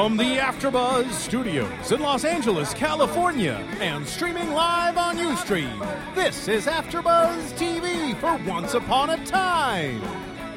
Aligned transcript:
From 0.00 0.16
the 0.16 0.38
AfterBuzz 0.38 1.12
Studios 1.12 1.92
in 1.92 2.00
Los 2.00 2.24
Angeles, 2.24 2.72
California, 2.72 3.62
and 3.80 4.08
streaming 4.08 4.50
live 4.52 4.96
on 4.96 5.18
UStream, 5.18 5.78
this 6.14 6.48
is 6.48 6.64
AfterBuzz 6.64 7.52
TV 7.52 8.16
for 8.16 8.42
Once 8.50 8.72
Upon 8.72 9.10
a 9.10 9.22
Time. 9.26 10.00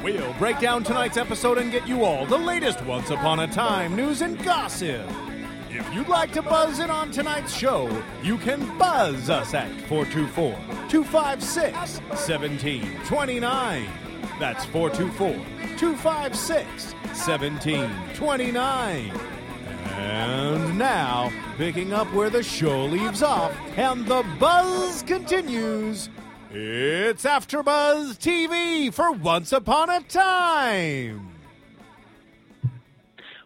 We'll 0.02 0.32
break 0.36 0.62
down 0.62 0.86
tonight's 0.86 1.18
episode 1.18 1.58
and 1.58 1.74
get 1.74 1.86
you 1.86 2.06
all 2.06 2.26
the 2.26 2.38
latest 2.38 2.86
Once 2.86 3.10
Upon 3.10 3.42
a 3.42 3.48
Time 3.48 3.98
news 3.98 4.22
and 4.22 4.42
gossip. 4.46 5.12
If 5.70 5.94
you'd 5.94 6.08
like 6.08 6.32
to 6.32 6.42
buzz 6.42 6.80
in 6.80 6.90
on 6.90 7.12
tonight's 7.12 7.54
show, 7.54 7.90
you 8.24 8.38
can 8.38 8.78
buzz 8.78 9.30
us 9.30 9.54
at 9.54 9.70
424 9.90 10.52
256 10.88 12.00
1729. 12.00 14.03
That's 14.40 14.66
424 14.66 15.30
256 15.78 16.94
1729. 16.94 19.12
And 19.96 20.78
now, 20.78 21.32
picking 21.58 21.94
up 21.94 22.12
where 22.14 22.30
the 22.32 22.42
show 22.42 22.86
leaves 22.86 23.22
off 23.22 23.54
and 23.78 24.06
the 24.08 24.26
buzz 24.40 25.04
continues, 25.04 26.10
it's 26.52 27.26
AfterBuzz 27.26 28.18
TV 28.18 28.92
for 28.94 29.12
Once 29.12 29.52
Upon 29.52 29.90
a 29.90 30.02
Time. 30.02 31.30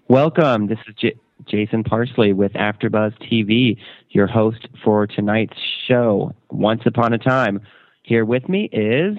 Welcome. 0.08 0.68
This 0.68 0.80
is 0.88 0.96
J- 0.96 1.20
Jason 1.46 1.84
Parsley 1.84 2.32
with 2.32 2.54
AfterBuzz 2.54 3.14
TV, 3.30 3.78
your 4.12 4.28
host 4.28 4.68
for 4.84 5.06
tonight's 5.06 5.58
show, 5.86 6.34
Once 6.50 6.84
Upon 6.86 7.12
a 7.12 7.18
Time. 7.18 7.60
Here 8.04 8.24
with 8.24 8.48
me 8.48 8.70
is 8.72 9.18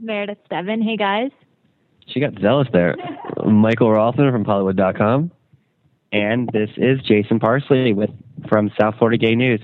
Meredith 0.00 0.38
Steven. 0.46 0.82
Hey 0.82 0.96
guys. 0.96 1.30
She 2.06 2.20
got 2.20 2.32
zealous 2.40 2.68
there. 2.72 2.96
Michael 3.46 3.90
Rothman 3.90 4.32
from 4.32 4.44
Hollywood.com. 4.44 5.30
and 6.12 6.48
this 6.52 6.70
is 6.76 7.00
Jason 7.02 7.38
Parsley 7.38 7.92
with 7.92 8.10
from 8.48 8.70
South 8.80 8.96
Florida 8.98 9.18
Gay 9.18 9.34
News. 9.34 9.60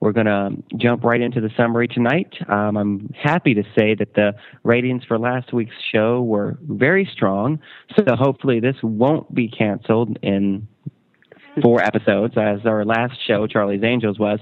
We're 0.00 0.12
going 0.12 0.26
to 0.26 0.50
jump 0.76 1.02
right 1.04 1.20
into 1.20 1.40
the 1.40 1.50
summary 1.56 1.88
tonight. 1.88 2.34
Um, 2.48 2.76
I'm 2.76 3.14
happy 3.22 3.54
to 3.54 3.62
say 3.78 3.94
that 3.94 4.14
the 4.14 4.34
ratings 4.62 5.02
for 5.04 5.18
last 5.18 5.52
week's 5.54 5.76
show 5.92 6.20
were 6.20 6.58
very 6.62 7.08
strong, 7.10 7.58
so 7.96 8.14
hopefully 8.14 8.60
this 8.60 8.76
won't 8.82 9.34
be 9.34 9.48
canceled 9.48 10.18
in 10.20 10.68
four 11.62 11.80
episodes, 11.84 12.34
as 12.36 12.66
our 12.66 12.84
last 12.84 13.14
show, 13.26 13.46
Charlie's 13.46 13.82
Angels, 13.82 14.18
was. 14.18 14.40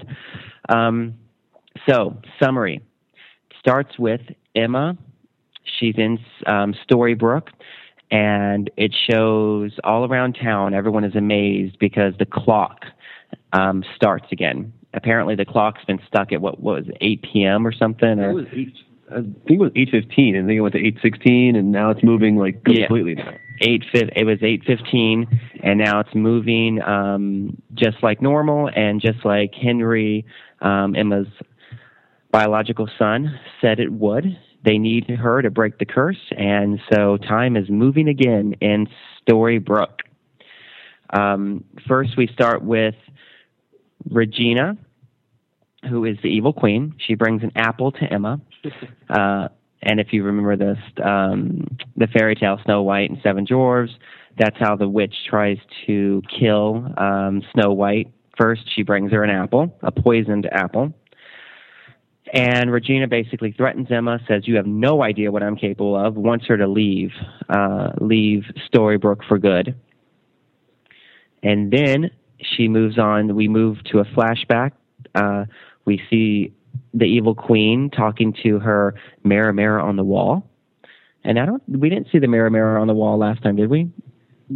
Um, 0.67 1.13
so, 1.87 2.19
summary 2.41 2.81
starts 3.59 3.97
with 3.97 4.21
Emma. 4.55 4.97
She's 5.63 5.95
in 5.97 6.19
um, 6.45 6.73
Storybrooke, 6.87 7.49
and 8.11 8.69
it 8.77 8.93
shows 9.09 9.71
all 9.83 10.05
around 10.05 10.33
town. 10.41 10.73
Everyone 10.73 11.03
is 11.03 11.15
amazed 11.15 11.79
because 11.79 12.13
the 12.19 12.25
clock 12.25 12.85
um, 13.53 13.83
starts 13.95 14.25
again. 14.31 14.73
Apparently, 14.93 15.35
the 15.35 15.45
clock's 15.45 15.83
been 15.85 15.99
stuck 16.07 16.31
at 16.31 16.41
what, 16.41 16.59
what 16.59 16.75
was 16.75 16.87
it, 16.89 16.97
8 17.01 17.21
p.m. 17.23 17.65
or 17.65 17.71
something. 17.71 18.19
It 18.19 18.23
Or, 18.23 18.33
was 18.33 18.45
eight, 18.53 18.73
I 19.11 19.15
think 19.21 19.35
it 19.47 19.59
was 19.59 19.71
8.15, 19.71 20.37
and 20.37 20.47
then 20.49 20.55
it 20.57 20.59
went 20.61 20.73
to 20.75 20.81
8.16, 20.81 21.57
and 21.57 21.71
now 21.71 21.89
it's 21.89 22.03
moving 22.03 22.37
like 22.37 22.61
Yeah. 22.67 22.85
completely 22.87 23.15
now. 23.15 23.33
eight 23.61 23.83
it 23.93 24.25
was 24.25 24.39
eight 24.41 24.63
fifteen 24.65 25.27
and 25.61 25.77
now 25.77 25.99
it's 25.99 26.13
moving 26.15 26.81
um 26.81 27.55
just 27.75 28.01
like 28.01 28.19
normal 28.21 28.67
and 28.75 28.99
just 28.99 29.23
like 29.23 29.53
henry 29.53 30.25
um 30.61 30.95
emma's 30.95 31.27
biological 32.31 32.89
son 32.97 33.39
said 33.61 33.79
it 33.79 33.91
would 33.93 34.25
they 34.63 34.77
need 34.77 35.09
her 35.09 35.41
to 35.41 35.49
break 35.49 35.77
the 35.77 35.85
curse 35.85 36.31
and 36.37 36.79
so 36.91 37.17
time 37.17 37.55
is 37.57 37.69
moving 37.69 38.07
again 38.07 38.55
in 38.61 38.87
storybrooke 39.21 39.99
um 41.11 41.63
first 41.87 42.17
we 42.17 42.27
start 42.27 42.63
with 42.63 42.95
regina 44.09 44.77
who 45.89 46.05
is 46.05 46.17
the 46.23 46.29
evil 46.29 46.53
queen 46.53 46.93
she 47.05 47.15
brings 47.15 47.43
an 47.43 47.51
apple 47.55 47.91
to 47.91 48.03
emma 48.11 48.39
uh 49.09 49.47
and 49.85 49.99
if 49.99 50.07
you 50.11 50.23
remember 50.23 50.55
this, 50.55 50.77
um, 51.03 51.67
the 51.97 52.07
fairy 52.07 52.35
tale 52.35 52.59
Snow 52.63 52.81
White 52.83 53.09
and 53.09 53.19
Seven 53.21 53.45
Dwarfs, 53.45 53.91
that's 54.37 54.55
how 54.59 54.75
the 54.75 54.87
witch 54.87 55.13
tries 55.29 55.57
to 55.85 56.21
kill 56.39 56.87
um, 56.97 57.41
Snow 57.53 57.73
White. 57.73 58.11
First, 58.37 58.61
she 58.73 58.81
brings 58.81 59.11
her 59.11 59.23
an 59.23 59.29
apple, 59.29 59.77
a 59.83 59.91
poisoned 59.91 60.47
apple. 60.51 60.93
And 62.33 62.71
Regina 62.71 63.07
basically 63.07 63.51
threatens 63.51 63.87
Emma, 63.91 64.19
says, 64.27 64.47
You 64.47 64.55
have 64.55 64.65
no 64.65 65.03
idea 65.03 65.31
what 65.31 65.43
I'm 65.43 65.55
capable 65.55 65.95
of, 65.95 66.15
wants 66.15 66.47
her 66.47 66.57
to 66.57 66.67
leave, 66.67 67.11
uh, 67.47 67.91
leave 68.01 68.45
Storybrooke 68.67 69.23
for 69.27 69.37
good. 69.37 69.75
And 71.43 71.71
then 71.71 72.09
she 72.39 72.67
moves 72.67 72.97
on. 72.97 73.35
We 73.35 73.47
move 73.47 73.77
to 73.91 73.99
a 73.99 74.05
flashback. 74.05 74.71
Uh, 75.13 75.45
we 75.85 76.01
see 76.09 76.53
the 76.95 77.05
evil 77.05 77.35
queen 77.35 77.91
talking 77.91 78.35
to 78.43 78.57
her 78.59 78.95
mirror 79.23 79.53
mirror 79.53 79.79
on 79.79 79.95
the 79.95 80.03
wall. 80.03 80.49
And 81.23 81.39
I 81.39 81.45
don't 81.45 81.61
we 81.67 81.89
didn't 81.89 82.07
see 82.11 82.17
the 82.17 82.27
mirror 82.27 82.49
mirror 82.49 82.79
on 82.79 82.87
the 82.87 82.93
wall 82.93 83.17
last 83.17 83.43
time, 83.43 83.55
did 83.55 83.69
we? 83.69 83.91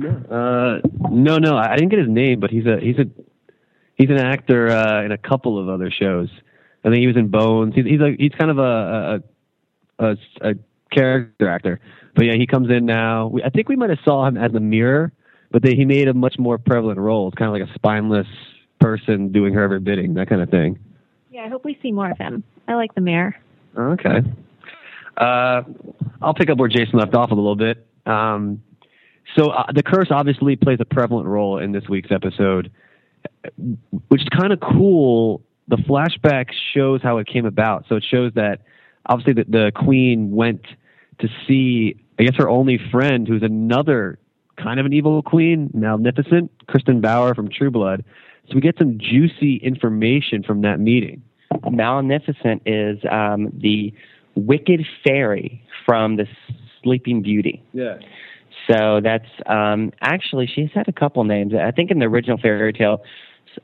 Uh, 0.03 0.79
no, 1.11 1.37
no, 1.37 1.57
I 1.57 1.75
didn't 1.75 1.89
get 1.89 1.99
his 1.99 2.09
name, 2.09 2.39
but 2.39 2.49
he's 2.49 2.65
a 2.65 2.79
he's 2.79 2.97
a 2.97 3.05
he's 3.95 4.09
an 4.09 4.17
actor 4.17 4.69
uh, 4.69 5.03
in 5.03 5.11
a 5.11 5.17
couple 5.17 5.59
of 5.59 5.69
other 5.69 5.91
shows. 5.91 6.29
I 6.83 6.89
think 6.89 6.99
he 6.99 7.07
was 7.07 7.17
in 7.17 7.27
Bones. 7.29 7.75
He's 7.75 7.85
he's 7.85 8.01
a 8.01 8.15
he's 8.17 8.31
kind 8.31 8.51
of 8.51 8.59
a 8.59 9.21
a, 9.99 10.05
a, 10.05 10.17
a 10.41 10.53
character 10.91 11.49
actor. 11.49 11.79
But 12.15 12.25
yeah, 12.25 12.33
he 12.35 12.47
comes 12.47 12.69
in 12.69 12.85
now. 12.85 13.27
We, 13.27 13.43
I 13.43 13.49
think 13.49 13.69
we 13.69 13.75
might 13.75 13.89
have 13.89 13.99
saw 14.03 14.25
him 14.27 14.37
as 14.37 14.51
the 14.51 14.59
mirror, 14.59 15.11
but 15.51 15.61
they, 15.61 15.75
he 15.75 15.85
made 15.85 16.07
a 16.07 16.13
much 16.13 16.39
more 16.39 16.57
prevalent 16.57 16.99
role. 16.99 17.27
It's 17.27 17.37
kind 17.37 17.49
of 17.49 17.59
like 17.59 17.69
a 17.69 17.73
spineless 17.75 18.27
person 18.79 19.31
doing 19.31 19.53
her 19.53 19.63
every 19.63 19.79
bidding, 19.79 20.15
that 20.15 20.29
kind 20.29 20.41
of 20.41 20.49
thing. 20.49 20.79
Yeah, 21.31 21.41
I 21.41 21.49
hope 21.49 21.63
we 21.63 21.77
see 21.81 21.91
more 21.91 22.09
of 22.09 22.17
him. 22.17 22.43
I 22.67 22.73
like 22.73 22.95
the 22.95 23.01
mayor. 23.01 23.35
Okay. 23.77 24.23
Uh, 25.15 25.61
I'll 26.21 26.33
pick 26.33 26.49
up 26.49 26.57
where 26.57 26.69
Jason 26.69 26.97
left 26.97 27.13
off 27.13 27.31
a 27.31 27.35
little 27.35 27.55
bit. 27.55 27.85
Um, 28.05 28.63
so 29.35 29.49
uh, 29.49 29.71
the 29.73 29.83
curse 29.83 30.07
obviously 30.09 30.55
plays 30.55 30.79
a 30.79 30.85
prevalent 30.85 31.27
role 31.27 31.59
in 31.59 31.71
this 31.71 31.87
week's 31.87 32.11
episode, 32.11 32.71
which 34.07 34.21
is 34.21 34.27
kind 34.29 34.53
of 34.53 34.59
cool. 34.59 35.43
The 35.67 35.77
flashback 35.77 36.47
shows 36.73 37.01
how 37.01 37.17
it 37.17 37.27
came 37.27 37.45
about. 37.45 37.85
So 37.89 37.95
it 37.95 38.05
shows 38.09 38.31
that 38.35 38.61
obviously 39.05 39.33
the, 39.33 39.45
the 39.49 39.71
queen 39.75 40.31
went 40.31 40.61
to 41.19 41.27
see, 41.47 41.95
I 42.19 42.23
guess, 42.23 42.35
her 42.37 42.49
only 42.49 42.79
friend, 42.91 43.27
who's 43.27 43.43
another 43.43 44.19
kind 44.57 44.79
of 44.79 44.85
an 44.85 44.93
evil 44.93 45.21
queen, 45.21 45.69
Maleficent, 45.73 46.51
Kristin 46.67 47.01
Bauer 47.01 47.35
from 47.35 47.49
True 47.49 47.71
Blood. 47.71 48.03
So 48.47 48.55
we 48.55 48.61
get 48.61 48.77
some 48.77 48.97
juicy 48.97 49.57
information 49.57 50.43
from 50.43 50.61
that 50.61 50.79
meeting. 50.79 51.21
Maleficent 51.69 52.61
is 52.65 52.99
um, 53.11 53.51
the 53.53 53.93
wicked 54.35 54.85
fairy 55.03 55.63
from 55.85 56.15
the 56.15 56.27
Sleeping 56.83 57.21
Beauty. 57.21 57.63
Yeah. 57.73 57.97
So 58.69 58.99
that's 59.03 59.27
um, 59.45 59.91
actually 60.01 60.47
she's 60.47 60.69
had 60.73 60.87
a 60.87 60.91
couple 60.91 61.23
names. 61.23 61.53
I 61.53 61.71
think 61.71 61.91
in 61.91 61.99
the 61.99 62.05
original 62.05 62.37
fairy 62.37 62.73
tale 62.73 63.01
s- 63.03 63.09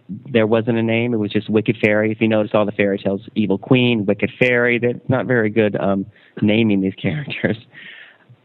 there 0.09 0.47
wasn't 0.47 0.77
a 0.77 0.83
name; 0.83 1.13
it 1.13 1.17
was 1.17 1.31
just 1.31 1.49
Wicked 1.49 1.77
Fairy. 1.81 2.11
If 2.11 2.21
you 2.21 2.27
notice 2.27 2.51
all 2.53 2.65
the 2.65 2.71
fairy 2.71 2.97
tales, 2.97 3.21
Evil 3.35 3.57
Queen, 3.57 4.05
Wicked 4.05 4.31
Fairy, 4.39 4.79
they're 4.79 4.99
not 5.07 5.25
very 5.25 5.49
good 5.49 5.75
um, 5.75 6.05
naming 6.41 6.81
these 6.81 6.93
characters. 7.01 7.57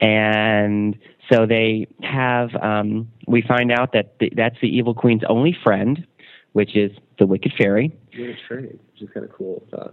And 0.00 0.96
so 1.30 1.46
they 1.46 1.88
have. 2.02 2.54
Um, 2.56 3.10
we 3.26 3.42
find 3.42 3.72
out 3.72 3.92
that 3.92 4.18
the, 4.20 4.32
that's 4.34 4.56
the 4.60 4.68
Evil 4.68 4.94
Queen's 4.94 5.22
only 5.28 5.56
friend, 5.64 6.06
which 6.52 6.76
is 6.76 6.92
the 7.18 7.26
Wicked 7.26 7.52
Fairy. 7.58 7.96
What 8.16 8.30
a 8.30 8.34
trade, 8.46 8.78
which 8.92 9.02
is 9.02 9.08
kind 9.12 9.26
of 9.26 9.32
cool. 9.32 9.66
Uh, 9.72 9.88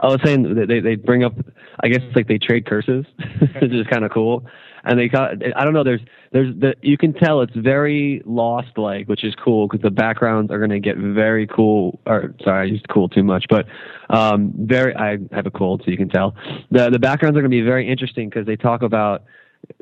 I 0.00 0.06
was 0.06 0.20
saying 0.24 0.54
they 0.66 0.80
they 0.80 0.96
bring 0.96 1.22
up, 1.22 1.34
I 1.80 1.88
guess 1.88 2.00
it's 2.02 2.16
like 2.16 2.26
they 2.26 2.38
trade 2.38 2.66
curses, 2.66 3.06
which 3.60 3.72
is 3.72 3.86
kind 3.86 4.04
of 4.04 4.10
cool. 4.10 4.44
And 4.84 4.98
they 4.98 5.08
got, 5.08 5.34
I 5.56 5.64
don't 5.64 5.74
know, 5.74 5.84
there's 5.84 6.00
there's 6.32 6.54
the 6.58 6.74
you 6.82 6.98
can 6.98 7.12
tell 7.12 7.40
it's 7.42 7.54
very 7.54 8.22
lost 8.24 8.76
like, 8.76 9.06
which 9.06 9.22
is 9.22 9.34
cool 9.36 9.68
because 9.68 9.82
the 9.82 9.90
backgrounds 9.90 10.50
are 10.50 10.58
going 10.58 10.70
to 10.70 10.80
get 10.80 10.96
very 10.96 11.46
cool. 11.46 12.00
Or 12.06 12.34
sorry, 12.42 12.68
I 12.68 12.72
used 12.72 12.88
cool 12.88 13.08
too 13.08 13.22
much, 13.22 13.46
but 13.48 13.66
um, 14.10 14.52
very. 14.56 14.94
I 14.96 15.18
have 15.32 15.46
a 15.46 15.50
cold, 15.50 15.82
so 15.84 15.90
you 15.90 15.96
can 15.96 16.08
tell. 16.08 16.34
The 16.70 16.90
the 16.90 16.98
backgrounds 16.98 17.36
are 17.36 17.40
going 17.40 17.50
to 17.50 17.56
be 17.56 17.62
very 17.62 17.88
interesting 17.88 18.28
because 18.28 18.46
they 18.46 18.56
talk 18.56 18.82
about. 18.82 19.24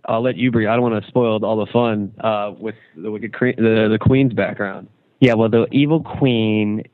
I'll 0.04 0.22
let 0.22 0.36
you, 0.36 0.50
Bree. 0.50 0.66
I 0.66 0.74
don't 0.74 0.82
want 0.82 1.02
to 1.02 1.08
spoil 1.08 1.42
all 1.42 1.56
the 1.56 1.72
fun 1.72 2.12
uh, 2.20 2.52
with 2.58 2.74
the 2.96 3.10
wicked 3.10 3.34
the 3.40 3.88
the 3.90 3.98
queen's 3.98 4.34
background. 4.34 4.88
Yeah, 5.20 5.34
well, 5.34 5.48
the 5.48 5.66
Evil 5.70 6.02
Queen 6.02 6.84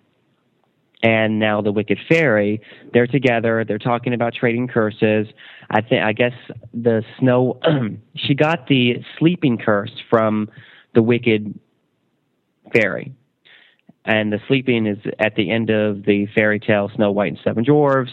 and 1.02 1.38
now 1.38 1.60
the 1.60 1.72
Wicked 1.72 1.98
Fairy. 2.08 2.60
They're 2.92 3.06
together. 3.06 3.64
They're 3.66 3.78
talking 3.78 4.14
about 4.14 4.34
trading 4.34 4.68
curses. 4.68 5.26
I 5.70 5.80
think 5.80 6.02
I 6.02 6.12
guess 6.12 6.32
the 6.72 7.02
Snow 7.18 7.60
she 8.16 8.34
got 8.34 8.68
the 8.68 8.96
sleeping 9.18 9.58
curse 9.58 9.92
from 10.08 10.48
the 10.94 11.02
Wicked 11.02 11.58
Fairy. 12.74 13.12
And 14.04 14.32
the 14.32 14.38
sleeping 14.46 14.86
is 14.86 14.98
at 15.18 15.34
the 15.34 15.50
end 15.50 15.68
of 15.68 16.04
the 16.04 16.26
fairy 16.34 16.60
tale 16.60 16.90
Snow 16.94 17.10
White 17.10 17.32
and 17.32 17.40
Seven 17.42 17.64
Dwarfs. 17.64 18.12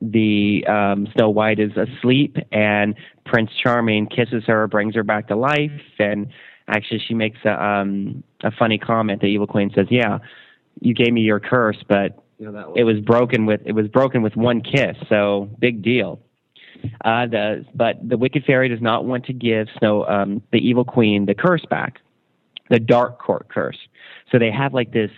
The 0.00 0.64
um, 0.66 1.06
Snow 1.14 1.30
White 1.30 1.58
is 1.58 1.72
asleep, 1.76 2.36
and 2.52 2.94
Prince 3.24 3.50
Charming 3.62 4.06
kisses 4.06 4.44
her, 4.46 4.66
brings 4.66 4.94
her 4.94 5.02
back 5.02 5.28
to 5.28 5.36
life, 5.36 5.70
and 5.98 6.28
actually 6.68 7.00
she 7.06 7.14
makes 7.14 7.38
a 7.44 7.62
um, 7.62 8.22
a 8.42 8.50
funny 8.50 8.78
comment. 8.78 9.20
The 9.20 9.28
Evil 9.28 9.46
Queen 9.46 9.70
says, 9.74 9.86
"Yeah, 9.90 10.18
you 10.80 10.94
gave 10.94 11.12
me 11.12 11.22
your 11.22 11.40
curse, 11.40 11.78
but 11.88 12.22
You 12.38 12.50
know, 12.52 12.74
it 12.76 12.84
was 12.84 13.00
broken 13.00 13.46
with 13.46 13.60
it 13.64 13.72
was 13.72 13.88
broken 13.88 14.22
with 14.22 14.36
one 14.36 14.60
kiss, 14.60 14.96
so 15.08 15.48
big 15.58 15.82
deal." 15.82 16.20
Uh, 17.04 17.26
the 17.26 17.64
but 17.74 17.96
the 18.06 18.16
Wicked 18.18 18.44
Fairy 18.44 18.68
does 18.68 18.82
not 18.82 19.04
want 19.06 19.24
to 19.26 19.32
give 19.32 19.68
Snow 19.78 20.04
um, 20.06 20.42
the 20.52 20.58
Evil 20.58 20.84
Queen 20.84 21.26
the 21.26 21.34
curse 21.34 21.64
back, 21.70 22.00
the 22.70 22.78
Dark 22.78 23.18
Court 23.18 23.48
curse. 23.48 23.78
So 24.30 24.38
they 24.38 24.50
have 24.50 24.74
like 24.74 24.92
this 24.92 25.10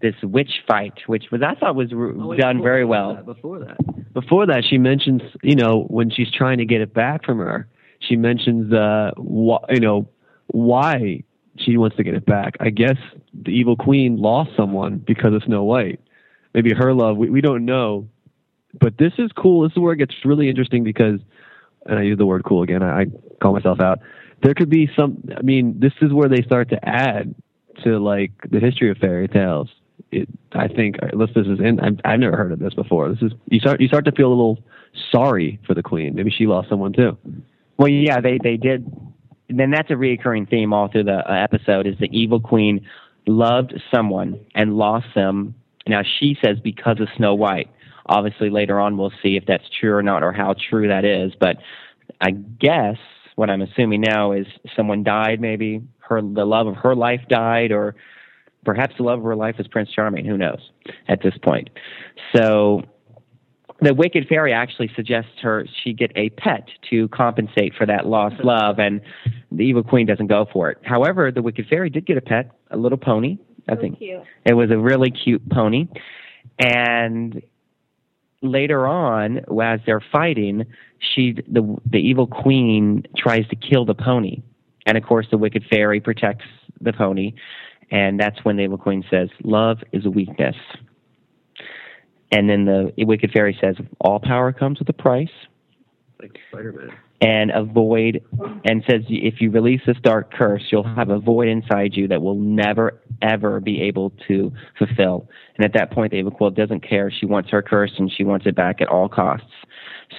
this 0.00 0.14
witch 0.22 0.62
fight, 0.66 0.94
which 1.06 1.26
was 1.30 1.42
I 1.42 1.54
thought 1.54 1.74
was 1.76 1.92
r- 1.92 2.06
Oh, 2.18 2.28
wait, 2.28 2.40
done 2.40 2.56
before 2.56 2.68
very 2.70 2.82
that, 2.82 2.88
well. 2.88 3.14
Before 3.22 3.58
that, 3.60 4.12
before 4.14 4.46
that, 4.46 4.64
she 4.68 4.78
mentions, 4.78 5.22
you 5.42 5.56
know, 5.56 5.84
when 5.88 6.10
she's 6.10 6.30
trying 6.30 6.58
to 6.58 6.64
get 6.64 6.80
it 6.80 6.92
back 6.94 7.24
from 7.24 7.38
her, 7.38 7.68
she 8.00 8.16
mentions, 8.16 8.72
uh, 8.72 9.12
wh- 9.16 9.64
you 9.70 9.80
know, 9.80 10.08
why 10.48 11.22
she 11.56 11.76
wants 11.76 11.96
to 11.96 12.02
get 12.02 12.14
it 12.14 12.26
back. 12.26 12.56
I 12.60 12.70
guess 12.70 12.96
the 13.32 13.50
evil 13.50 13.76
queen 13.76 14.16
lost 14.16 14.50
someone 14.56 14.98
because 14.98 15.34
of 15.34 15.42
Snow 15.44 15.64
White. 15.64 16.00
Maybe 16.52 16.72
her 16.72 16.92
love. 16.92 17.16
We 17.16 17.30
we 17.30 17.40
don't 17.40 17.64
know, 17.64 18.08
but 18.80 18.96
this 18.98 19.12
is 19.18 19.30
cool. 19.32 19.62
This 19.62 19.72
is 19.72 19.78
where 19.78 19.92
it 19.92 19.98
gets 19.98 20.14
really 20.24 20.48
interesting 20.48 20.84
because, 20.84 21.20
and 21.86 21.98
I 21.98 22.02
use 22.02 22.18
the 22.18 22.26
word 22.26 22.44
cool 22.44 22.62
again. 22.62 22.82
I, 22.82 23.02
I 23.02 23.06
call 23.40 23.52
myself 23.52 23.80
out. 23.80 24.00
There 24.42 24.54
could 24.54 24.70
be 24.70 24.88
some. 24.96 25.22
I 25.36 25.42
mean, 25.42 25.78
this 25.80 25.92
is 26.00 26.12
where 26.12 26.28
they 26.28 26.42
start 26.42 26.68
to 26.70 26.88
add 26.88 27.34
to 27.82 27.98
like 27.98 28.32
the 28.50 28.60
history 28.60 28.90
of 28.90 28.98
fairy 28.98 29.28
tales. 29.28 29.68
It, 30.10 30.28
I 30.52 30.68
think 30.68 31.02
uh, 31.02 31.08
unless 31.12 31.30
this 31.34 31.46
is 31.46 31.58
in, 31.58 31.80
I've, 31.80 31.98
I've 32.04 32.20
never 32.20 32.36
heard 32.36 32.52
of 32.52 32.58
this 32.58 32.74
before. 32.74 33.08
This 33.08 33.22
is 33.22 33.32
you 33.48 33.58
start 33.58 33.80
you 33.80 33.88
start 33.88 34.04
to 34.04 34.12
feel 34.12 34.28
a 34.28 34.30
little 34.30 34.58
sorry 35.10 35.58
for 35.66 35.74
the 35.74 35.82
queen. 35.82 36.14
Maybe 36.14 36.30
she 36.30 36.46
lost 36.46 36.68
someone 36.68 36.92
too. 36.92 37.18
Well, 37.78 37.88
yeah, 37.88 38.20
they 38.20 38.38
they 38.42 38.56
did. 38.56 38.90
Then 39.48 39.70
that's 39.70 39.90
a 39.90 39.94
reoccurring 39.94 40.48
theme 40.48 40.72
all 40.72 40.88
through 40.88 41.04
the 41.04 41.18
uh, 41.18 41.32
episode. 41.32 41.86
Is 41.86 41.98
the 41.98 42.08
evil 42.10 42.40
queen 42.40 42.86
loved 43.26 43.74
someone 43.94 44.40
and 44.54 44.76
lost 44.76 45.06
them? 45.14 45.54
Now 45.86 46.02
she 46.18 46.36
says 46.42 46.58
because 46.62 47.00
of 47.00 47.08
Snow 47.16 47.34
White. 47.34 47.70
Obviously, 48.06 48.50
later 48.50 48.80
on 48.80 48.96
we'll 48.96 49.12
see 49.22 49.36
if 49.36 49.44
that's 49.46 49.64
true 49.80 49.94
or 49.94 50.02
not, 50.02 50.22
or 50.22 50.32
how 50.32 50.54
true 50.70 50.88
that 50.88 51.04
is. 51.04 51.32
But 51.38 51.56
I 52.20 52.30
guess 52.32 52.96
what 53.36 53.50
I'm 53.50 53.62
assuming 53.62 54.02
now 54.02 54.32
is 54.32 54.46
someone 54.76 55.02
died. 55.02 55.40
Maybe 55.40 55.82
her 56.00 56.20
the 56.20 56.44
love 56.44 56.66
of 56.66 56.76
her 56.76 56.94
life 56.94 57.22
died, 57.28 57.72
or 57.72 57.96
perhaps 58.64 58.94
the 58.96 59.04
love 59.04 59.18
of 59.18 59.24
her 59.24 59.36
life 59.36 59.56
was 59.58 59.68
Prince 59.68 59.90
Charming. 59.90 60.24
Who 60.24 60.36
knows 60.36 60.70
at 61.08 61.22
this 61.22 61.34
point? 61.42 61.70
So 62.34 62.82
the 63.84 63.94
wicked 63.94 64.26
fairy 64.28 64.52
actually 64.52 64.90
suggests 64.94 65.30
her 65.42 65.66
she 65.82 65.92
get 65.92 66.12
a 66.16 66.30
pet 66.30 66.68
to 66.90 67.08
compensate 67.08 67.74
for 67.76 67.86
that 67.86 68.06
lost 68.06 68.36
love, 68.42 68.78
and 68.78 69.00
the 69.50 69.64
evil 69.64 69.82
queen 69.82 70.06
doesn't 70.06 70.26
go 70.26 70.46
for 70.52 70.70
it. 70.70 70.78
However, 70.82 71.30
the 71.30 71.42
wicked 71.42 71.66
fairy 71.68 71.90
did 71.90 72.06
get 72.06 72.16
a 72.16 72.20
pet, 72.20 72.50
a 72.70 72.76
little 72.76 72.98
pony. 72.98 73.38
I 73.68 73.76
think 73.76 73.98
it 74.00 74.54
was 74.54 74.70
a 74.70 74.78
really 74.78 75.10
cute 75.10 75.48
pony, 75.48 75.88
and 76.58 77.42
later 78.42 78.86
on, 78.86 79.38
as 79.62 79.80
they're 79.86 80.04
fighting, 80.12 80.64
she 80.98 81.32
the 81.48 81.76
the 81.90 81.98
evil 81.98 82.26
queen 82.26 83.06
tries 83.16 83.48
to 83.48 83.56
kill 83.56 83.84
the 83.84 83.94
pony, 83.94 84.42
and 84.86 84.98
of 84.98 85.04
course 85.04 85.26
the 85.30 85.38
wicked 85.38 85.64
fairy 85.70 86.00
protects 86.00 86.44
the 86.80 86.92
pony, 86.92 87.32
and 87.90 88.20
that's 88.20 88.44
when 88.44 88.56
the 88.56 88.64
evil 88.64 88.78
queen 88.78 89.02
says, 89.10 89.30
"Love 89.42 89.78
is 89.92 90.04
a 90.04 90.10
weakness." 90.10 90.56
And 92.32 92.48
then 92.48 92.64
the 92.64 92.92
wicked 92.98 93.30
fairy 93.32 93.56
says, 93.60 93.76
"All 94.00 94.18
power 94.18 94.52
comes 94.52 94.78
with 94.78 94.88
a 94.88 94.92
price." 94.92 95.28
Like 96.20 96.38
Spider 96.50 96.72
Man. 96.72 96.92
and 97.20 97.50
a 97.52 97.62
void 97.64 98.22
and 98.64 98.82
says 98.88 99.02
if 99.08 99.40
you 99.40 99.50
release 99.50 99.80
this 99.86 99.96
dark 100.02 100.32
curse 100.32 100.62
you'll 100.70 100.82
have 100.82 101.10
a 101.10 101.18
void 101.18 101.48
inside 101.48 101.94
you 101.94 102.08
that 102.08 102.22
will 102.22 102.38
never 102.38 103.00
ever 103.22 103.60
be 103.60 103.80
able 103.82 104.10
to 104.28 104.52
fulfill. 104.78 105.28
And 105.56 105.64
at 105.64 105.72
that 105.74 105.90
point 105.90 106.12
the 106.12 106.18
evil 106.18 106.30
quill 106.30 106.50
doesn't 106.50 106.80
care. 106.80 107.10
She 107.10 107.26
wants 107.26 107.50
her 107.50 107.62
curse 107.62 107.92
and 107.98 108.10
she 108.10 108.24
wants 108.24 108.46
it 108.46 108.54
back 108.54 108.80
at 108.80 108.88
all 108.88 109.08
costs. 109.08 109.46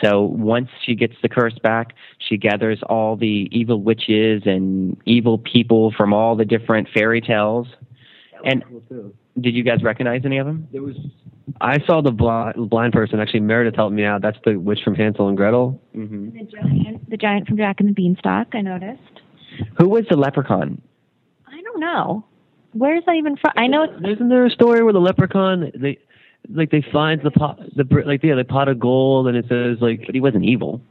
So 0.04 0.22
once 0.24 0.70
she 0.84 0.96
gets 0.96 1.14
the 1.22 1.30
curse 1.30 1.58
back 1.60 1.94
she 2.18 2.38
gathers 2.38 2.80
all 2.90 3.16
the 3.16 3.48
evil 3.52 3.82
witches 3.82 4.44
and 4.46 4.98
evil 5.06 5.38
people 5.38 5.94
from 5.96 6.14
all 6.14 6.36
the 6.36 6.46
different 6.46 6.88
fairy 6.94 7.22
tales. 7.22 7.68
And 8.44 8.64
did 9.40 9.54
you 9.54 9.64
guys 9.64 9.84
recognize 9.84 10.22
any 10.26 10.38
of 10.38 10.46
them 10.48 10.68
There 10.72 10.82
was. 10.82 10.96
I 11.62 11.80
saw 11.86 12.02
the 12.02 12.12
blind, 12.12 12.70
blind 12.70 12.94
person. 12.94 13.20
Actually, 13.20 13.42
Meredith 13.42 13.76
helped 13.76 13.94
me 13.94 14.04
out. 14.04 14.22
That's 14.22 14.38
the 14.46 14.56
witch 14.58 14.80
from 14.84 14.96
Hansel 14.96 15.28
and 15.28 15.38
Gretel. 15.38 15.80
mm-hmm. 15.96 16.32
The 16.38 16.44
giant, 16.44 17.10
the 17.10 17.18
giant 17.18 17.48
from 17.48 17.58
Jack 17.58 17.80
and 17.80 17.90
the 17.90 17.94
Beanstalk. 17.94 18.48
I 18.54 18.62
noticed. 18.62 19.02
who 19.78 19.88
was 19.90 20.06
the 20.10 20.18
leprechaun 20.18 20.82
I 21.48 21.62
don't 21.62 21.80
know. 21.80 22.26
Where 22.74 22.98
is 22.98 23.04
that 23.06 23.14
even 23.16 23.38
from? 23.38 23.52
I 23.56 23.68
know 23.68 23.84
it's 23.84 23.94
Isn't 24.16 24.30
there 24.30 24.46
a 24.46 24.50
story 24.50 24.84
where 24.84 24.92
the 24.94 25.00
leprechaun 25.00 25.72
they 25.76 25.98
like 26.50 26.72
they 26.72 26.84
find 26.92 27.22
the 27.24 27.32
pot 27.32 27.60
the 27.76 27.86
like 28.06 28.22
yeah 28.24 28.36
the 28.36 28.44
pot 28.44 28.68
of 28.68 28.80
gold 28.80 29.28
and 29.28 29.38
it 29.38 29.46
says 29.48 29.78
like 29.82 30.02
but 30.06 30.14
he 30.14 30.22
wasn't 30.22 30.44
evil 30.44 30.82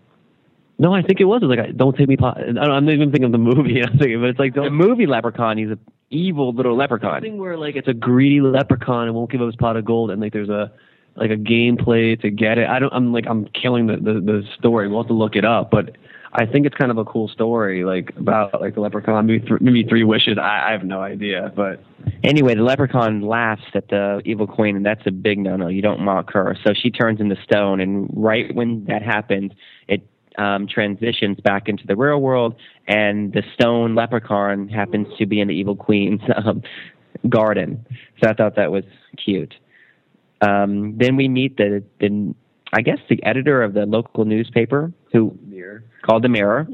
no 0.78 0.92
I 0.94 1.02
think 1.02 1.20
it 1.20 1.24
was 1.26 1.42
It 1.42 1.46
was 1.46 1.56
like 1.58 1.76
don't 1.76 1.96
take 1.96 2.08
me 2.08 2.16
pot 2.16 2.38
I 2.40 2.52
don't, 2.52 2.58
I'm 2.58 2.84
not 2.86 2.92
even 2.94 3.10
thinking 3.10 3.26
of 3.26 3.32
the 3.32 3.38
movie 3.38 3.80
I'm 3.84 3.98
thinking 3.98 4.20
but 4.20 4.30
it's 4.30 4.38
like 4.38 4.54
the 4.54 4.62
don't 4.62 4.74
movie 4.74 5.06
leprechaun 5.06 5.58
he's 5.58 5.68
an 5.68 5.78
evil 6.14 6.52
little 6.52 6.76
leprechaun. 6.76 7.16
Something 7.16 7.38
where 7.38 7.56
like 7.56 7.76
it's 7.76 7.88
a 7.88 7.94
greedy 7.94 8.40
leprechaun 8.40 9.06
and 9.06 9.14
won't 9.14 9.30
give 9.30 9.40
up 9.40 9.46
his 9.46 9.56
pot 9.56 9.76
of 9.76 9.84
gold 9.84 10.10
and 10.10 10.20
like 10.20 10.32
there's 10.32 10.48
a 10.48 10.72
like 11.16 11.30
a 11.30 11.36
gameplay 11.36 12.20
to 12.20 12.30
get 12.30 12.58
it. 12.58 12.68
I 12.68 12.78
don't 12.78 12.92
I'm 12.92 13.12
like 13.12 13.26
I'm 13.28 13.46
killing 13.46 13.86
the 13.86 13.96
the, 13.96 14.20
the 14.20 14.42
story. 14.58 14.88
We'll 14.88 15.02
have 15.02 15.08
to 15.08 15.14
look 15.14 15.36
it 15.36 15.44
up 15.44 15.70
but 15.70 15.96
I 16.32 16.46
think 16.46 16.66
it's 16.66 16.74
kind 16.74 16.90
of 16.90 16.98
a 16.98 17.04
cool 17.04 17.28
story 17.28 17.84
like 17.84 18.12
about 18.16 18.60
like 18.60 18.74
the 18.74 18.80
leprechaun. 18.80 19.26
Maybe 19.26 19.40
th- 19.46 19.60
maybe 19.60 19.84
three 19.84 20.04
wishes. 20.04 20.38
I, 20.38 20.68
I 20.68 20.72
have 20.72 20.84
no 20.84 21.00
idea 21.00 21.52
but 21.54 21.82
Anyway, 22.22 22.54
the 22.54 22.62
leprechaun 22.62 23.22
laughs 23.22 23.62
at 23.74 23.88
the 23.88 24.20
evil 24.24 24.46
queen, 24.46 24.76
and 24.76 24.84
that's 24.84 25.06
a 25.06 25.10
big 25.10 25.38
no-no. 25.38 25.68
You 25.68 25.82
don't 25.82 26.00
mock 26.00 26.32
her. 26.32 26.56
So 26.64 26.72
she 26.74 26.90
turns 26.90 27.20
into 27.20 27.36
stone, 27.42 27.80
and 27.80 28.10
right 28.12 28.54
when 28.54 28.84
that 28.86 29.02
happens, 29.02 29.52
it 29.88 30.02
um, 30.38 30.66
transitions 30.66 31.38
back 31.40 31.68
into 31.68 31.86
the 31.86 31.96
real 31.96 32.20
world, 32.20 32.56
and 32.86 33.32
the 33.32 33.42
stone 33.54 33.94
leprechaun 33.94 34.68
happens 34.68 35.06
to 35.18 35.26
be 35.26 35.40
in 35.40 35.48
the 35.48 35.54
evil 35.54 35.76
queen's 35.76 36.20
um, 36.44 36.62
garden. 37.28 37.84
So 38.22 38.30
I 38.30 38.34
thought 38.34 38.56
that 38.56 38.70
was 38.70 38.84
cute. 39.22 39.54
Um, 40.40 40.96
then 40.98 41.16
we 41.16 41.28
meet 41.28 41.56
the, 41.56 41.82
the, 42.00 42.34
I 42.72 42.82
guess, 42.82 42.98
the 43.08 43.22
editor 43.24 43.62
of 43.62 43.74
the 43.74 43.86
local 43.86 44.24
newspaper, 44.24 44.92
who 45.12 45.38
mirror 45.42 45.84
called 46.04 46.22
the 46.22 46.28
Mirror. 46.28 46.68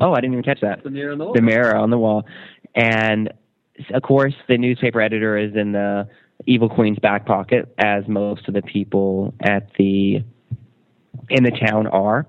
oh, 0.00 0.12
I 0.12 0.20
didn't 0.20 0.34
even 0.34 0.44
catch 0.44 0.60
that 0.60 0.84
the 0.84 0.90
mirror 0.90 1.12
on 1.12 1.18
the 1.18 1.24
wall. 1.24 1.34
the 1.34 1.42
mirror 1.42 1.76
on 1.76 1.90
the 1.90 1.98
wall. 1.98 2.26
And 2.74 3.32
of 3.92 4.02
course, 4.02 4.34
the 4.48 4.58
newspaper 4.58 5.00
editor 5.00 5.36
is 5.36 5.54
in 5.56 5.72
the 5.72 6.08
evil 6.46 6.68
queen's 6.68 6.98
back 6.98 7.26
pocket, 7.26 7.74
as 7.78 8.06
most 8.06 8.48
of 8.48 8.54
the 8.54 8.62
people 8.62 9.34
at 9.40 9.70
the 9.78 10.22
in 11.30 11.44
the 11.44 11.50
town 11.50 11.86
are. 11.86 12.26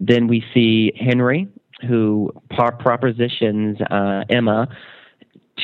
Then 0.00 0.26
we 0.26 0.42
see 0.52 0.92
Henry, 0.98 1.46
who 1.86 2.32
par- 2.48 2.76
propositions 2.76 3.78
uh, 3.90 4.24
Emma 4.28 4.68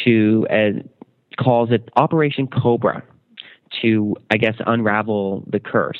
to 0.05 0.47
uh, 0.51 1.43
calls 1.43 1.71
it 1.73 1.89
Operation 1.97 2.47
Cobra 2.47 3.03
to, 3.83 4.15
I 4.31 4.37
guess, 4.37 4.55
unravel 4.67 5.45
the 5.51 5.59
curse. 5.59 5.99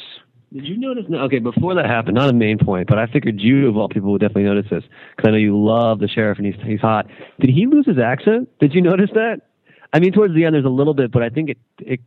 Did 0.53 0.67
you 0.67 0.79
notice? 0.79 1.05
No, 1.09 1.19
okay, 1.23 1.41
before 1.41 1.75
that 1.75 1.87
happened, 1.87 2.15
not 2.15 2.31
a 2.31 2.33
main 2.33 2.57
point, 2.59 2.87
but 2.89 2.99
I 2.99 3.07
figured 3.07 3.41
you 3.41 3.69
of 3.69 3.77
all 3.77 3.89
people 3.89 4.13
would 4.13 4.21
definitely 4.21 4.45
notice 4.45 4.67
this 4.71 4.85
because 5.17 5.29
I 5.29 5.33
know 5.33 5.39
you 5.39 5.59
love 5.59 5.99
the 5.99 6.09
sheriff 6.09 6.39
and 6.39 6.47
he's 6.47 6.55
he's 6.65 6.81
hot. 6.81 7.07
Did 7.41 7.51
he 7.51 7.67
lose 7.67 7.87
his 7.87 7.99
accent? 7.99 8.49
Did 8.61 8.73
you 8.73 8.81
notice 8.81 9.11
that? 9.15 9.41
I 9.93 9.99
mean, 9.99 10.13
towards 10.13 10.35
the 10.35 10.45
end, 10.45 10.55
there's 10.55 10.65
a 10.65 10.69
little 10.69 10.95
bit, 10.95 11.11
but 11.11 11.23
I 11.23 11.31
think 11.31 11.51
it. 11.51 11.59
it 11.79 12.01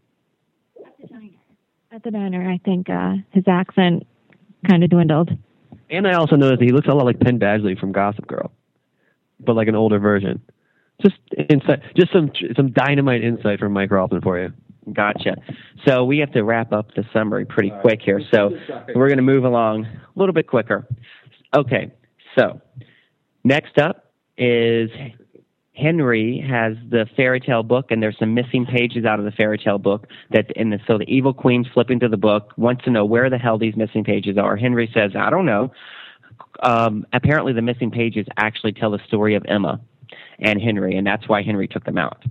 at 1.91 2.03
the 2.03 2.11
diner. 2.11 2.49
I 2.49 2.59
think 2.63 2.89
uh, 2.89 3.15
his 3.31 3.43
accent 3.47 4.07
kind 4.69 4.83
of 4.83 4.89
dwindled. 4.89 5.31
And 5.89 6.07
I 6.07 6.13
also 6.13 6.35
noticed 6.35 6.59
that 6.59 6.65
he 6.65 6.71
looks 6.71 6.87
a 6.87 6.93
lot 6.93 7.05
like 7.05 7.19
Penn 7.19 7.39
Badgley 7.39 7.79
from 7.79 7.91
Gossip 7.91 8.27
Girl, 8.27 8.51
but 9.39 9.55
like 9.55 9.67
an 9.67 9.75
older 9.75 9.99
version. 9.99 10.41
Just 11.01 11.15
insight, 11.49 11.81
just 11.95 12.11
some 12.11 12.31
some 12.55 12.71
dynamite 12.71 13.23
insight 13.23 13.59
from 13.59 13.71
Mike 13.71 13.89
Rothman 13.89 14.21
for 14.21 14.37
you. 14.39 14.53
Gotcha. 14.93 15.37
So 15.85 16.03
we 16.03 16.19
have 16.19 16.31
to 16.33 16.43
wrap 16.43 16.73
up 16.73 16.93
the 16.95 17.03
summary 17.13 17.45
pretty 17.45 17.71
quick 17.81 18.01
here. 18.03 18.21
So 18.33 18.51
we're 18.95 19.07
going 19.07 19.17
to 19.17 19.23
move 19.23 19.45
along 19.45 19.85
a 19.85 20.19
little 20.19 20.33
bit 20.33 20.47
quicker. 20.47 20.87
Okay. 21.55 21.91
So 22.37 22.61
next 23.43 23.77
up 23.77 24.11
is 24.37 24.89
Henry 25.79 26.43
has 26.47 26.73
the 26.89 27.05
fairy 27.15 27.39
tale 27.39 27.63
book, 27.63 27.91
and 27.91 28.01
there's 28.01 28.17
some 28.19 28.33
missing 28.33 28.65
pages 28.65 29.05
out 29.05 29.19
of 29.19 29.25
the 29.25 29.31
fairy 29.31 29.57
tale 29.57 29.77
book. 29.77 30.07
That 30.31 30.47
and 30.55 30.71
the 30.71 30.79
so 30.87 30.97
the 30.97 31.05
evil 31.05 31.33
queen's 31.33 31.67
flipping 31.73 31.99
through 31.99 32.09
the 32.09 32.17
book, 32.17 32.53
wants 32.57 32.83
to 32.85 32.91
know 32.91 33.05
where 33.05 33.29
the 33.29 33.37
hell 33.37 33.57
these 33.57 33.75
missing 33.75 34.03
pages 34.03 34.37
are. 34.37 34.55
Henry 34.55 34.89
says, 34.93 35.11
"I 35.15 35.29
don't 35.29 35.45
know." 35.45 35.71
Um, 36.61 37.05
apparently, 37.13 37.53
the 37.53 37.61
missing 37.61 37.91
pages 37.91 38.27
actually 38.37 38.73
tell 38.73 38.91
the 38.91 38.99
story 39.07 39.35
of 39.35 39.45
Emma 39.47 39.79
and 40.39 40.61
Henry, 40.61 40.97
and 40.97 41.05
that's 41.05 41.27
why 41.27 41.43
Henry 41.43 41.67
took 41.67 41.83
them 41.85 41.97
out. 41.97 42.23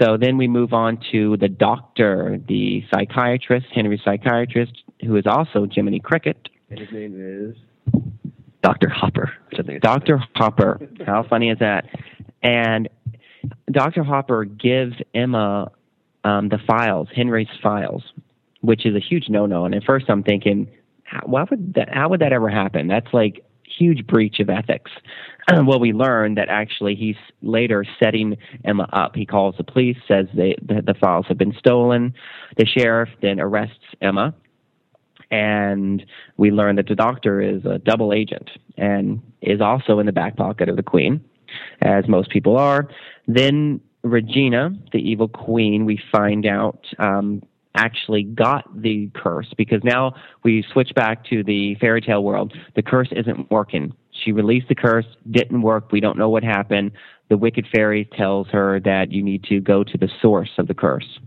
So 0.00 0.16
then 0.16 0.36
we 0.36 0.48
move 0.48 0.72
on 0.72 0.98
to 1.12 1.36
the 1.38 1.48
doctor, 1.48 2.40
the 2.48 2.84
psychiatrist, 2.92 3.66
Henry's 3.74 4.00
psychiatrist, 4.04 4.82
who 5.04 5.16
is 5.16 5.26
also 5.26 5.66
Jiminy 5.70 6.00
Cricket. 6.00 6.48
And 6.70 6.78
his 6.78 6.90
name 6.92 7.14
is 7.16 7.56
Dr. 8.62 8.88
Hopper. 8.88 9.32
Which 9.50 9.60
I 9.60 9.62
think 9.62 9.76
is 9.76 9.82
Dr. 9.82 10.20
Hopper. 10.34 10.80
How 11.06 11.24
funny 11.28 11.50
is 11.50 11.58
that? 11.60 11.86
And 12.42 12.88
Dr. 13.70 14.02
Hopper 14.02 14.44
gives 14.44 14.94
Emma 15.14 15.70
um, 16.24 16.48
the 16.48 16.58
files, 16.66 17.08
Henry's 17.14 17.48
files, 17.62 18.02
which 18.60 18.84
is 18.84 18.94
a 18.94 19.00
huge 19.00 19.28
no-no. 19.28 19.64
And 19.64 19.74
at 19.74 19.84
first, 19.84 20.06
I'm 20.08 20.22
thinking, 20.22 20.68
how, 21.04 21.20
why 21.24 21.44
would 21.48 21.74
that? 21.74 21.92
How 21.92 22.08
would 22.08 22.20
that 22.20 22.32
ever 22.32 22.48
happen? 22.48 22.88
That's 22.88 23.12
like 23.12 23.44
huge 23.64 24.06
breach 24.06 24.40
of 24.40 24.50
ethics. 24.50 24.90
well, 25.52 25.78
we 25.78 25.92
learn 25.92 26.34
that 26.34 26.48
actually 26.48 26.94
he's 26.94 27.16
later 27.42 27.84
setting 28.02 28.36
Emma 28.64 28.88
up. 28.92 29.14
He 29.14 29.26
calls 29.26 29.54
the 29.56 29.64
police, 29.64 29.96
says 30.08 30.26
they, 30.34 30.56
the, 30.62 30.82
the 30.82 30.94
files 30.94 31.26
have 31.28 31.38
been 31.38 31.54
stolen. 31.58 32.14
The 32.56 32.66
sheriff 32.66 33.10
then 33.22 33.40
arrests 33.40 33.84
Emma, 34.00 34.34
and 35.30 36.04
we 36.36 36.50
learn 36.50 36.76
that 36.76 36.88
the 36.88 36.94
doctor 36.94 37.40
is 37.40 37.64
a 37.64 37.78
double 37.78 38.12
agent 38.12 38.50
and 38.76 39.22
is 39.42 39.60
also 39.60 39.98
in 39.98 40.06
the 40.06 40.12
back 40.12 40.36
pocket 40.36 40.68
of 40.68 40.76
the 40.76 40.82
queen, 40.82 41.24
as 41.82 42.08
most 42.08 42.30
people 42.30 42.56
are. 42.56 42.88
Then 43.26 43.80
Regina, 44.02 44.70
the 44.92 44.98
evil 44.98 45.28
queen, 45.28 45.84
we 45.84 46.00
find 46.12 46.46
out 46.46 46.84
um, 46.98 47.42
actually 47.74 48.22
got 48.22 48.64
the 48.80 49.10
curse 49.14 49.52
because 49.56 49.82
now 49.84 50.14
we 50.42 50.64
switch 50.72 50.94
back 50.94 51.24
to 51.26 51.42
the 51.44 51.74
fairy 51.76 52.00
tale 52.00 52.24
world. 52.24 52.54
The 52.74 52.82
curse 52.82 53.08
isn't 53.12 53.50
working. 53.50 53.92
She 54.24 54.32
released 54.32 54.68
the 54.68 54.74
curse, 54.74 55.06
didn't 55.30 55.62
work. 55.62 55.92
We 55.92 56.00
don't 56.00 56.18
know 56.18 56.30
what 56.30 56.42
happened. 56.42 56.92
The 57.28 57.36
wicked 57.36 57.66
fairy 57.72 58.08
tells 58.16 58.48
her 58.48 58.80
that 58.80 59.12
you 59.12 59.22
need 59.22 59.44
to 59.44 59.60
go 59.60 59.84
to 59.84 59.98
the 59.98 60.08
source 60.22 60.50
of 60.58 60.68
the 60.68 60.74
curse. 60.74 61.18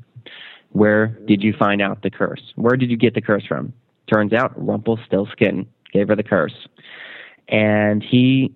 Where 0.71 1.07
did 1.07 1.43
you 1.43 1.53
find 1.57 1.81
out 1.81 2.01
the 2.01 2.09
curse? 2.09 2.41
Where 2.55 2.75
did 2.75 2.89
you 2.89 2.97
get 2.97 3.13
the 3.13 3.21
curse 3.21 3.45
from? 3.45 3.73
Turns 4.11 4.33
out 4.33 4.53
Rumpelstiltskin 4.55 5.67
gave 5.91 6.07
her 6.07 6.15
the 6.15 6.23
curse. 6.23 6.67
And 7.47 8.03
he, 8.03 8.53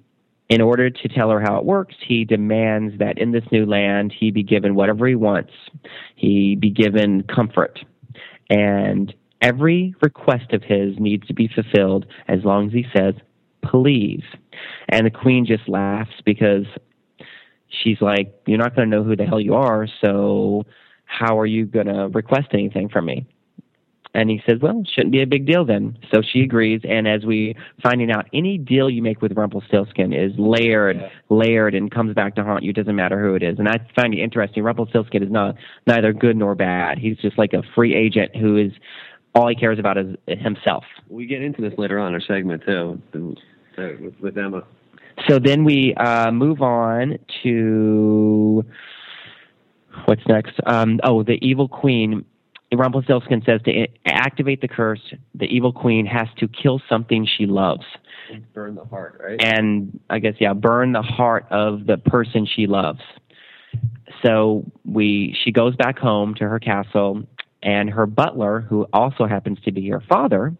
in 0.54 0.62
order 0.62 0.92
to 0.92 1.08
tell 1.08 1.32
her 1.32 1.40
how 1.40 1.58
it 1.58 1.66
works, 1.66 1.96
he 2.08 2.26
demands 2.26 3.00
that 3.00 3.18
in 3.18 3.32
this 3.32 3.44
new 3.52 3.66
land 3.66 4.14
he 4.16 4.30
be 4.30 4.44
given 4.44 4.76
whatever 4.76 5.08
he 5.08 5.16
wants. 5.16 5.52
He 6.16 6.56
be 6.56 6.70
given 6.70 7.24
comfort. 7.24 7.80
And 8.52 9.12
every 9.42 9.96
request 10.04 10.54
of 10.54 10.62
his 10.62 11.00
needs 11.00 11.26
to 11.26 11.34
be 11.34 11.48
fulfilled 11.48 12.06
as 12.28 12.44
long 12.44 12.68
as 12.68 12.72
he 12.72 12.86
says, 12.96 13.16
please. 13.66 14.22
And 14.90 15.08
the 15.08 15.10
queen 15.10 15.44
just 15.48 15.68
laughs 15.68 16.22
because 16.24 16.68
she's 17.70 18.00
like, 18.00 18.40
You're 18.46 18.60
not 18.60 18.76
going 18.76 18.88
to 18.88 18.96
know 18.96 19.04
who 19.04 19.16
the 19.16 19.26
hell 19.26 19.42
you 19.42 19.56
are, 19.56 19.88
so 20.06 20.66
how 21.06 21.40
are 21.40 21.48
you 21.48 21.66
going 21.66 21.88
to 21.88 22.10
request 22.10 22.50
anything 22.54 22.90
from 22.90 23.06
me? 23.06 23.26
And 24.16 24.30
he 24.30 24.42
says, 24.48 24.60
Well, 24.62 24.84
shouldn't 24.94 25.12
be 25.12 25.22
a 25.22 25.28
big 25.28 25.46
deal 25.46 25.66
then. 25.66 25.98
So 26.14 26.22
she 26.22 26.42
agrees. 26.42 26.82
And 26.88 27.08
as 27.08 27.26
we 27.26 27.56
finding 27.82 28.12
out, 28.12 28.28
any 28.34 28.58
deal 28.58 28.90
you 28.90 29.02
make 29.02 29.22
with 29.22 29.32
Rumpelstiltskin 29.36 30.14
is 30.14 30.32
layered, 30.38 30.98
yeah. 30.98 31.10
layered, 31.30 31.74
and 31.74 31.90
comes 31.90 32.14
back 32.14 32.36
to 32.36 32.44
haunt 32.44 32.64
you. 32.64 32.74
Doesn't 32.74 32.96
matter 32.96 33.22
who 33.22 33.36
it 33.36 33.44
is. 33.44 33.58
And 33.58 33.68
I 33.68 33.78
find 33.96 34.14
it 34.14 34.20
interesting. 34.20 34.64
Rumpelstiltskin 34.64 35.24
is 35.24 35.32
not 35.32 35.56
neither 35.88 36.14
good 36.14 36.38
nor 36.38 36.54
bad. 36.54 37.00
He's 37.00 37.18
just 37.18 37.38
like 37.38 37.54
a 37.54 37.64
free 37.74 37.96
agent 37.96 38.36
who 38.36 38.58
is 38.58 38.72
all 39.36 39.48
he 39.48 39.56
cares 39.56 39.80
about 39.80 39.98
is 39.98 40.16
himself. 40.28 40.84
We 41.10 41.26
get 41.26 41.42
into 41.42 41.62
this 41.62 41.74
later 41.78 42.00
on 42.00 42.10
in 42.10 42.14
our 42.14 42.22
segment 42.22 42.64
too, 42.66 43.02
with, 43.16 44.14
with 44.20 44.38
Emma. 44.38 44.64
So 45.28 45.40
then 45.40 45.64
we 45.64 45.94
uh, 45.96 46.32
move 46.32 46.62
on 46.62 47.18
to 47.44 48.66
what's 50.06 50.22
next? 50.28 50.60
Um, 50.66 51.00
oh, 51.04 51.24
the 51.24 51.38
evil 51.42 51.68
queen 51.68 52.26
Rumpelstiltskin 52.80 53.44
says 53.46 53.62
to 53.64 53.88
activate 54.06 54.62
the 54.62 54.68
curse, 54.68 55.14
the 55.36 55.46
evil 55.46 55.72
queen 55.72 56.06
has 56.06 56.28
to 56.38 56.48
kill 56.48 56.82
something 56.90 57.28
she 57.38 57.46
loves. 57.46 57.84
Burn 58.54 58.76
the 58.76 58.86
heart, 58.86 59.22
right? 59.24 59.42
And 59.42 60.00
I 60.10 60.20
guess 60.20 60.36
yeah, 60.40 60.54
burn 60.54 60.94
the 60.94 61.02
heart 61.02 61.46
of 61.52 61.86
the 61.86 61.98
person 61.98 62.46
she 62.46 62.68
loves. 62.68 63.02
So 64.24 64.64
we 64.86 65.36
she 65.44 65.52
goes 65.52 65.76
back 65.76 66.00
home 66.00 66.36
to 66.36 66.48
her 66.48 66.60
castle 66.60 67.24
and 67.62 67.90
her 67.90 68.06
butler, 68.06 68.62
who 68.62 68.88
also 68.94 69.26
happens 69.26 69.60
to 69.66 69.72
be 69.72 69.90
her 69.90 70.02
father, 70.02 70.56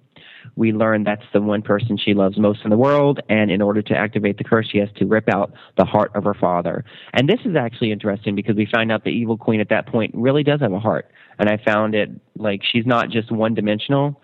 we 0.56 0.72
learn 0.72 1.04
that's 1.04 1.24
the 1.34 1.42
one 1.42 1.62
person 1.62 1.98
she 1.98 2.14
loves 2.14 2.38
most 2.38 2.62
in 2.64 2.70
the 2.70 2.78
world, 2.78 3.20
and 3.30 3.52
in 3.52 3.62
order 3.62 3.82
to 3.82 3.96
activate 3.96 4.38
the 4.38 4.44
curse, 4.44 4.68
she 4.70 4.78
has 4.78 4.90
to 4.98 5.06
rip 5.06 5.30
out 5.30 5.54
the 5.78 5.86
heart 5.86 6.12
of 6.16 6.24
her 6.24 6.34
father. 6.34 6.86
And 7.14 7.28
this 7.28 7.40
is 7.46 7.56
actually 7.56 7.92
interesting 7.92 8.36
because 8.36 8.56
we 8.56 8.68
find 8.72 8.92
out 8.92 9.04
the 9.04 9.12
evil 9.12 9.38
queen 9.38 9.60
at 9.60 9.70
that 9.70 9.88
point 9.88 10.14
really 10.16 10.44
does 10.44 10.62
have 10.62 10.74
a 10.74 10.80
heart. 10.80 11.10
And 11.40 11.50
I 11.50 11.58
found 11.64 11.96
it 11.96 12.10
like 12.38 12.62
she's 12.64 12.86
not 12.86 13.10
just 13.10 13.32
one 13.32 13.54
dimensional. 13.54 14.22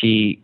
She 0.00 0.42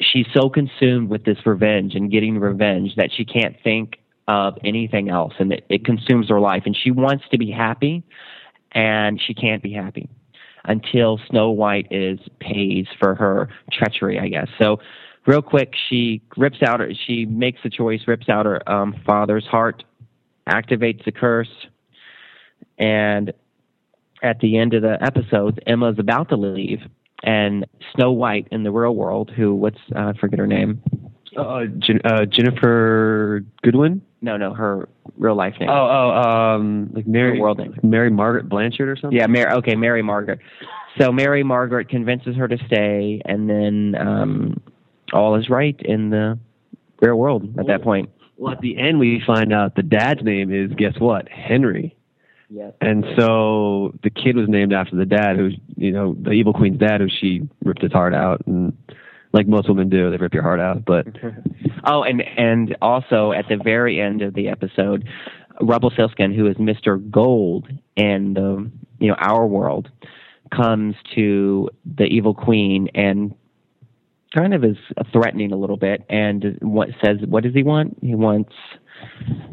she's 0.00 0.26
so 0.34 0.48
consumed 0.48 1.08
with 1.08 1.24
this 1.24 1.38
revenge 1.46 1.94
and 1.94 2.10
getting 2.10 2.38
revenge 2.38 2.94
that 2.96 3.10
she 3.16 3.24
can't 3.24 3.56
think 3.64 3.98
of 4.28 4.58
anything 4.64 5.08
else 5.08 5.32
and 5.38 5.52
it, 5.52 5.64
it 5.68 5.84
consumes 5.84 6.28
her 6.28 6.40
life 6.40 6.64
and 6.66 6.76
she 6.76 6.90
wants 6.90 7.24
to 7.30 7.38
be 7.38 7.50
happy 7.50 8.02
and 8.72 9.20
she 9.24 9.32
can't 9.32 9.62
be 9.62 9.72
happy 9.72 10.08
until 10.66 11.20
Snow 11.30 11.50
White 11.50 11.86
is 11.90 12.18
pays 12.40 12.86
for 12.98 13.14
her 13.14 13.48
treachery, 13.72 14.18
I 14.18 14.28
guess. 14.28 14.48
So, 14.58 14.78
real 15.26 15.42
quick, 15.42 15.74
she 15.88 16.22
rips 16.36 16.62
out 16.62 16.80
her, 16.80 16.90
she 17.06 17.24
makes 17.26 17.60
the 17.62 17.70
choice, 17.70 18.00
rips 18.06 18.28
out 18.28 18.46
her 18.46 18.68
um, 18.70 18.94
father's 19.04 19.46
heart, 19.46 19.84
activates 20.48 21.04
the 21.04 21.12
curse, 21.12 21.66
and 22.78 23.32
at 24.22 24.40
the 24.40 24.58
end 24.58 24.74
of 24.74 24.82
the 24.82 25.02
episode, 25.02 25.62
Emma's 25.66 25.98
about 25.98 26.28
to 26.30 26.36
leave, 26.36 26.80
and 27.22 27.66
Snow 27.94 28.12
White 28.12 28.48
in 28.50 28.62
the 28.62 28.70
real 28.70 28.94
world, 28.94 29.30
who 29.34 29.54
what's 29.54 29.78
uh, 29.94 30.12
I 30.14 30.18
forget 30.18 30.38
her 30.38 30.46
name. 30.46 30.82
Uh, 31.36 31.66
Jen- 31.78 32.00
uh, 32.04 32.20
Ginnifer 32.26 33.44
Goodwin. 33.62 34.02
No, 34.22 34.36
no, 34.36 34.54
her 34.54 34.88
real 35.16 35.34
life 35.34 35.54
name. 35.60 35.68
Oh, 35.68 35.72
oh, 35.72 36.10
um, 36.10 36.90
like 36.94 37.06
Mary, 37.06 37.36
her 37.36 37.42
world 37.42 37.58
name. 37.58 37.78
Mary 37.82 38.10
Margaret 38.10 38.48
Blanchard 38.48 38.88
or 38.88 38.96
something. 38.96 39.16
Yeah, 39.16 39.26
Mary. 39.26 39.52
Okay, 39.52 39.74
Mary 39.74 40.02
Margaret. 40.02 40.40
So 40.98 41.12
Mary 41.12 41.42
Margaret 41.42 41.88
convinces 41.88 42.36
her 42.36 42.48
to 42.48 42.56
stay, 42.66 43.20
and 43.24 43.48
then 43.48 43.94
um, 44.00 44.60
all 45.12 45.36
is 45.36 45.50
right 45.50 45.78
in 45.80 46.10
the 46.10 46.38
real 47.00 47.16
world 47.16 47.58
at 47.58 47.66
that 47.66 47.82
point. 47.82 48.10
Well, 48.38 48.52
at 48.52 48.60
the 48.60 48.78
end, 48.78 48.98
we 48.98 49.22
find 49.26 49.52
out 49.52 49.76
the 49.76 49.82
dad's 49.82 50.22
name 50.22 50.52
is 50.52 50.72
guess 50.76 50.98
what, 50.98 51.28
Henry. 51.28 51.96
Yes. 52.48 52.72
And 52.80 53.04
so 53.18 53.94
the 54.02 54.10
kid 54.10 54.36
was 54.36 54.48
named 54.48 54.72
after 54.72 54.96
the 54.96 55.06
dad, 55.06 55.36
who's 55.36 55.56
you 55.76 55.92
know 55.92 56.16
the 56.20 56.30
evil 56.30 56.52
queen's 56.52 56.78
dad, 56.78 57.00
who 57.00 57.08
she 57.08 57.48
ripped 57.64 57.82
his 57.82 57.92
heart 57.92 58.14
out, 58.14 58.42
and 58.46 58.76
like 59.36 59.46
most 59.46 59.68
women 59.68 59.88
do, 59.88 60.10
they 60.10 60.16
rip 60.16 60.34
your 60.34 60.42
heart 60.42 60.60
out. 60.60 60.84
But 60.84 61.06
oh, 61.84 62.02
and 62.02 62.22
and 62.22 62.76
also 62.80 63.32
at 63.32 63.44
the 63.48 63.56
very 63.62 64.00
end 64.00 64.22
of 64.22 64.34
the 64.34 64.48
episode, 64.48 65.06
Rumpelstiltskin, 65.60 66.34
who 66.34 66.46
is 66.46 66.58
Mister 66.58 66.96
Gold 66.96 67.68
in 67.96 68.34
the 68.34 68.70
you 68.98 69.08
know 69.08 69.16
our 69.18 69.46
world, 69.46 69.90
comes 70.54 70.94
to 71.14 71.68
the 71.84 72.04
evil 72.04 72.34
queen 72.34 72.88
and 72.94 73.34
kind 74.34 74.54
of 74.54 74.64
is 74.64 74.76
threatening 75.12 75.52
a 75.52 75.56
little 75.56 75.76
bit, 75.76 76.04
and 76.08 76.58
what 76.62 76.88
says 77.04 77.18
what 77.26 77.44
does 77.44 77.54
he 77.54 77.62
want? 77.62 77.98
He 78.02 78.14
wants 78.14 78.52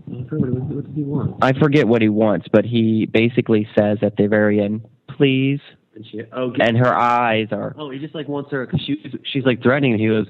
what 0.08 0.86
does 0.86 0.96
he 0.96 1.04
want? 1.04 1.44
I 1.44 1.54
forget 1.54 1.88
what 1.88 2.02
he 2.02 2.10
wants, 2.10 2.48
but 2.52 2.66
he 2.66 3.06
basically 3.06 3.68
says 3.78 3.98
at 4.02 4.16
the 4.16 4.28
very 4.28 4.62
end, 4.62 4.86
"Please." 5.10 5.60
And 5.96 6.06
she, 6.08 6.22
oh, 6.32 6.52
and 6.60 6.76
her 6.78 6.94
eyes 6.94 7.50
are. 7.52 7.76
Oh, 7.78 7.92
he 7.92 8.00
just 8.00 8.16
like 8.16 8.28
wants 8.28 8.52
her 8.52 8.66
because 8.66 8.82
she's 8.82 8.98
she's 9.32 9.46
like 9.46 9.62
threatening. 9.62 9.94
And 9.94 10.02
He 10.02 10.08
goes, 10.08 10.28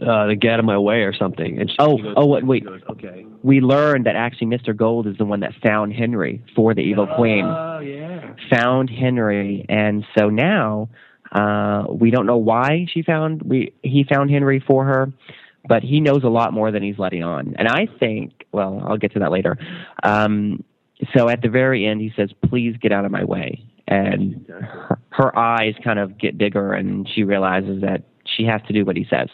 uh, 0.00 0.26
"To 0.26 0.36
get 0.36 0.52
out 0.52 0.58
of 0.60 0.64
my 0.64 0.78
way" 0.78 1.02
or 1.02 1.12
something. 1.12 1.58
And 1.58 1.68
she, 1.68 1.76
oh, 1.80 1.96
goes, 1.96 2.14
oh, 2.16 2.26
wait, 2.26 2.46
wait. 2.46 2.64
Goes, 2.64 2.80
okay. 2.90 3.26
We 3.42 3.60
learned 3.60 4.06
that 4.06 4.14
actually 4.14 4.48
Mr. 4.48 4.76
Gold 4.76 5.08
is 5.08 5.16
the 5.18 5.24
one 5.24 5.40
that 5.40 5.52
found 5.64 5.94
Henry 5.94 6.44
for 6.54 6.74
the 6.74 6.82
evil 6.82 7.08
oh, 7.10 7.16
queen. 7.16 7.44
Oh 7.44 7.80
yeah. 7.80 8.34
Found 8.50 8.88
Henry, 8.88 9.66
and 9.68 10.04
so 10.16 10.30
now 10.30 10.90
uh, 11.32 11.86
we 11.90 12.10
don't 12.10 12.26
know 12.26 12.38
why 12.38 12.86
she 12.92 13.02
found 13.02 13.42
we 13.42 13.72
he 13.82 14.04
found 14.08 14.30
Henry 14.30 14.62
for 14.64 14.84
her 14.84 15.12
but 15.66 15.82
he 15.82 16.00
knows 16.00 16.22
a 16.24 16.28
lot 16.28 16.52
more 16.52 16.70
than 16.70 16.82
he's 16.82 16.98
letting 16.98 17.22
on. 17.22 17.54
And 17.58 17.68
I 17.68 17.88
think, 17.98 18.44
well, 18.52 18.82
I'll 18.86 18.98
get 18.98 19.14
to 19.14 19.20
that 19.20 19.30
later. 19.30 19.56
Um, 20.02 20.62
so 21.16 21.28
at 21.28 21.42
the 21.42 21.48
very 21.48 21.86
end, 21.86 22.00
he 22.00 22.12
says, 22.14 22.30
"Please 22.46 22.76
get 22.80 22.92
out 22.92 23.04
of 23.04 23.10
my 23.10 23.24
way." 23.24 23.64
And 23.86 24.46
her, 24.48 24.98
her 25.10 25.38
eyes 25.38 25.74
kind 25.84 25.98
of 25.98 26.18
get 26.18 26.38
bigger, 26.38 26.72
and 26.72 27.08
she 27.14 27.22
realizes 27.22 27.82
that 27.82 28.04
she 28.24 28.44
has 28.44 28.62
to 28.66 28.72
do 28.72 28.84
what 28.84 28.96
he 28.96 29.06
says. 29.10 29.28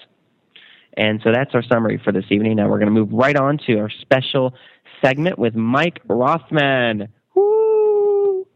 And 0.97 1.21
so 1.23 1.30
that's 1.33 1.54
our 1.54 1.62
summary 1.62 2.00
for 2.02 2.12
this 2.12 2.25
evening. 2.30 2.57
Now 2.57 2.69
we're 2.69 2.78
going 2.78 2.92
to 2.92 3.00
move 3.00 3.12
right 3.12 3.37
on 3.37 3.59
to 3.66 3.78
our 3.78 3.90
special 4.00 4.54
segment 5.02 5.38
with 5.38 5.54
Mike 5.54 6.00
Rothman. 6.07 7.09
Woo! 7.35 8.47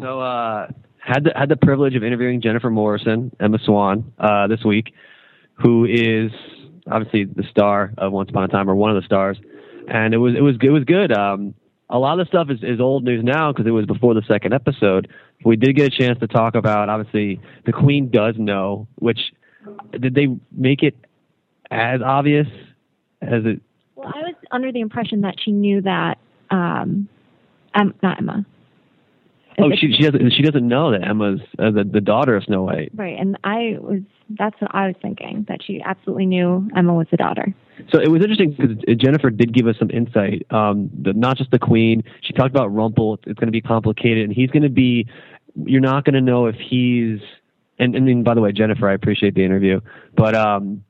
So 0.00 0.20
uh, 0.20 0.68
had 0.98 1.24
the 1.24 1.32
had 1.36 1.48
the 1.48 1.56
privilege 1.56 1.94
of 1.94 2.02
interviewing 2.02 2.40
Jennifer 2.40 2.70
Morrison, 2.70 3.34
Emma 3.38 3.58
Swan, 3.64 4.12
uh, 4.18 4.46
this 4.46 4.64
week, 4.64 4.94
who 5.54 5.84
is 5.84 6.30
obviously 6.90 7.24
the 7.24 7.44
star 7.50 7.92
of 7.98 8.12
Once 8.12 8.30
Upon 8.30 8.44
a 8.44 8.48
Time 8.48 8.68
or 8.68 8.74
one 8.74 8.90
of 8.90 9.00
the 9.00 9.06
stars, 9.06 9.38
and 9.88 10.14
it 10.14 10.18
was 10.18 10.34
it 10.34 10.40
was 10.40 10.56
it 10.62 10.70
was 10.70 10.84
good. 10.84 11.12
Um, 11.12 11.54
a 11.90 11.98
lot 11.98 12.18
of 12.18 12.26
the 12.26 12.28
stuff 12.28 12.50
is, 12.50 12.62
is 12.62 12.80
old 12.80 13.04
news 13.04 13.22
now 13.22 13.52
because 13.52 13.66
it 13.66 13.70
was 13.70 13.86
before 13.86 14.14
the 14.14 14.22
second 14.26 14.54
episode. 14.54 15.08
We 15.44 15.56
did 15.56 15.76
get 15.76 15.92
a 15.92 15.96
chance 15.96 16.18
to 16.20 16.26
talk 16.26 16.54
about 16.54 16.88
obviously 16.88 17.40
the 17.66 17.72
Queen 17.72 18.10
does 18.10 18.36
know, 18.38 18.88
which 18.96 19.18
did 19.92 20.14
they 20.14 20.28
make 20.50 20.82
it 20.82 20.96
as 21.70 22.00
obvious 22.02 22.46
as 23.20 23.44
it? 23.44 23.60
Well, 23.96 24.12
I 24.14 24.20
was 24.20 24.34
under 24.50 24.72
the 24.72 24.80
impression 24.80 25.22
that 25.22 25.36
she 25.42 25.52
knew 25.52 25.82
that, 25.82 26.18
um, 26.50 27.08
um 27.74 27.94
not 28.02 28.18
Emma. 28.18 28.44
Oh, 29.58 29.70
she 29.76 29.92
she 29.92 30.02
doesn't 30.02 30.32
she 30.32 30.42
doesn't 30.42 30.66
know 30.66 30.90
that 30.90 31.06
Emma's 31.06 31.40
uh, 31.58 31.70
the 31.70 31.84
the 31.84 32.00
daughter 32.00 32.36
of 32.36 32.44
Snow 32.44 32.64
White. 32.64 32.90
Right, 32.94 33.18
and 33.18 33.38
I 33.44 33.76
was 33.80 34.00
that's 34.30 34.60
what 34.60 34.74
I 34.74 34.88
was 34.88 34.96
thinking 35.00 35.44
that 35.48 35.62
she 35.64 35.80
absolutely 35.84 36.26
knew 36.26 36.68
Emma 36.76 36.94
was 36.94 37.06
the 37.10 37.16
daughter. 37.16 37.54
So 37.92 38.00
it 38.00 38.08
was 38.08 38.22
interesting 38.22 38.52
because 38.52 38.96
Jennifer 38.96 39.30
did 39.30 39.52
give 39.52 39.66
us 39.66 39.76
some 39.78 39.90
insight. 39.90 40.46
Um, 40.50 40.90
the, 41.00 41.12
not 41.12 41.36
just 41.36 41.50
the 41.50 41.58
Queen. 41.58 42.02
She 42.22 42.32
talked 42.32 42.50
about 42.50 42.74
Rumple. 42.74 43.18
It's 43.26 43.38
going 43.38 43.48
to 43.48 43.52
be 43.52 43.60
complicated, 43.60 44.24
and 44.24 44.32
he's 44.32 44.50
going 44.50 44.62
to 44.62 44.68
be. 44.68 45.06
You're 45.56 45.80
not 45.80 46.04
going 46.04 46.14
to 46.14 46.20
know 46.20 46.46
if 46.46 46.56
he's. 46.56 47.20
And, 47.78 47.96
and 47.96 48.06
then, 48.06 48.22
by 48.22 48.34
the 48.34 48.40
way, 48.40 48.52
Jennifer, 48.52 48.88
I 48.88 48.94
appreciate 48.94 49.34
the 49.34 49.44
interview, 49.44 49.80
but 50.16 50.36
um, 50.36 50.84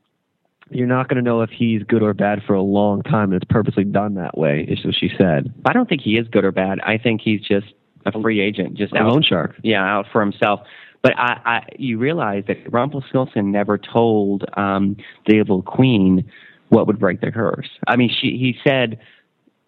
you're 0.69 0.85
not 0.85 1.07
going 1.07 1.15
to 1.17 1.23
know 1.23 1.41
if 1.41 1.49
he's 1.49 1.81
good 1.81 2.03
or 2.03 2.13
bad 2.13 2.43
for 2.45 2.53
a 2.53 2.61
long 2.61 3.01
time, 3.01 3.33
and 3.33 3.41
it's 3.41 3.51
purposely 3.51 3.83
done 3.83 4.15
that 4.15 4.37
way. 4.37 4.65
Is 4.69 4.85
what 4.85 4.93
she 4.93 5.09
said. 5.17 5.53
I 5.65 5.73
don't 5.73 5.89
think 5.89 6.01
he 6.01 6.17
is 6.17 6.27
good 6.27 6.45
or 6.45 6.51
bad. 6.51 6.79
I 6.81 6.99
think 6.99 7.21
he's 7.21 7.41
just 7.41 7.65
a 8.05 8.21
free 8.21 8.39
agent, 8.39 8.75
just 8.75 8.93
a 8.93 8.97
out, 8.97 9.11
loan 9.11 9.23
shark. 9.23 9.55
Yeah, 9.63 9.83
out 9.83 10.05
for 10.11 10.21
himself. 10.21 10.61
But 11.01 11.13
I, 11.17 11.41
I, 11.45 11.67
you 11.77 11.97
realize 11.99 12.43
that 12.47 12.57
Rumpelstiltskin 12.71 13.51
never 13.51 13.77
told 13.77 14.43
um, 14.57 14.97
the 15.27 15.35
evil 15.35 15.61
queen 15.61 16.29
what 16.69 16.87
would 16.87 16.99
break 16.99 17.21
the 17.21 17.31
curse. 17.31 17.69
I 17.87 17.95
mean, 17.95 18.09
she 18.09 18.31
he 18.31 18.57
said 18.67 18.99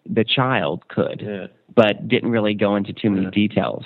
the 0.04 0.24
child 0.24 0.88
could, 0.88 1.22
Yeah. 1.24 1.46
but 1.76 2.08
didn't 2.08 2.30
really 2.30 2.54
go 2.54 2.74
into 2.76 2.92
too 2.92 3.10
many 3.10 3.24
Yeah. 3.26 3.30
details. 3.30 3.84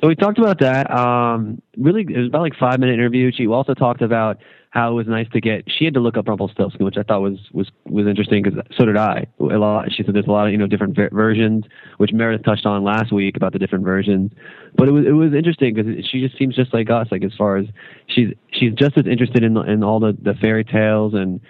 So 0.00 0.08
we 0.08 0.14
talked 0.14 0.38
about 0.38 0.60
that. 0.60 0.90
Um, 0.90 1.60
really, 1.76 2.02
it 2.02 2.18
was 2.18 2.28
about 2.28 2.42
like 2.42 2.54
five 2.58 2.78
minute 2.80 2.94
interview. 2.94 3.30
She 3.34 3.46
also 3.46 3.74
talked 3.74 4.02
about 4.02 4.38
how 4.70 4.92
it 4.92 4.94
was 4.94 5.06
nice 5.08 5.26
to 5.32 5.40
get. 5.40 5.64
She 5.66 5.84
had 5.84 5.94
to 5.94 6.00
look 6.00 6.16
up 6.16 6.28
Rumpelstiltskin, 6.28 6.84
which 6.84 6.96
I 6.96 7.02
thought 7.02 7.22
was 7.22 7.38
was 7.52 7.70
was 7.84 8.06
interesting 8.06 8.42
because 8.42 8.58
so 8.76 8.84
did 8.84 8.96
I. 8.96 9.26
A 9.40 9.44
lot. 9.44 9.92
She 9.92 10.04
said 10.04 10.14
there's 10.14 10.26
a 10.26 10.30
lot 10.30 10.46
of 10.46 10.52
you 10.52 10.58
know 10.58 10.66
different 10.66 10.94
ver- 10.94 11.10
versions, 11.10 11.64
which 11.96 12.12
Meredith 12.12 12.44
touched 12.44 12.66
on 12.66 12.84
last 12.84 13.12
week 13.12 13.36
about 13.36 13.52
the 13.52 13.58
different 13.58 13.84
versions. 13.84 14.32
But 14.76 14.88
it 14.88 14.92
was 14.92 15.04
it 15.06 15.12
was 15.12 15.34
interesting 15.34 15.74
because 15.74 16.06
she 16.06 16.20
just 16.20 16.38
seems 16.38 16.54
just 16.54 16.72
like 16.72 16.88
us. 16.88 17.08
Like 17.10 17.24
as 17.24 17.32
far 17.36 17.56
as 17.56 17.66
she's 18.06 18.28
she's 18.52 18.72
just 18.74 18.96
as 18.96 19.06
interested 19.06 19.42
in 19.42 19.56
in 19.56 19.82
all 19.82 19.98
the 19.98 20.16
the 20.22 20.34
fairy 20.34 20.64
tales 20.64 21.14
and 21.14 21.40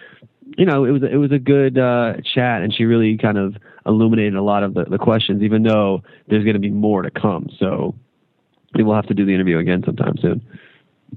you 0.58 0.66
know, 0.66 0.84
it 0.84 0.90
was 0.90 1.02
it 1.02 1.16
was 1.16 1.32
a 1.32 1.38
good 1.38 1.78
uh, 1.78 2.14
chat, 2.34 2.62
and 2.62 2.74
she 2.74 2.84
really 2.84 3.16
kind 3.16 3.38
of 3.38 3.56
illuminated 3.86 4.34
a 4.34 4.42
lot 4.42 4.62
of 4.62 4.74
the, 4.74 4.84
the 4.84 4.98
questions, 4.98 5.42
even 5.42 5.62
though 5.62 6.02
there's 6.28 6.44
going 6.44 6.54
to 6.54 6.60
be 6.60 6.70
more 6.70 7.02
to 7.02 7.10
come. 7.10 7.48
So 7.58 7.94
we 8.74 8.82
will 8.82 8.94
have 8.94 9.06
to 9.06 9.14
do 9.14 9.24
the 9.24 9.34
interview 9.34 9.58
again 9.58 9.82
sometime 9.84 10.14
soon. 10.20 10.40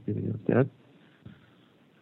Anything 0.07 0.31
else 0.49 0.57
add? 0.59 0.69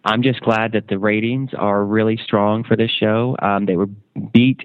I'm 0.04 0.24
just 0.24 0.42
glad 0.42 0.72
that 0.72 0.88
the 0.88 0.98
ratings 0.98 1.52
are 1.56 1.84
really 1.86 2.18
strong 2.24 2.64
for 2.64 2.76
this 2.76 2.90
show. 2.92 3.36
Um, 3.42 3.66
they 3.66 3.76
were 3.76 3.88
beat 4.34 4.62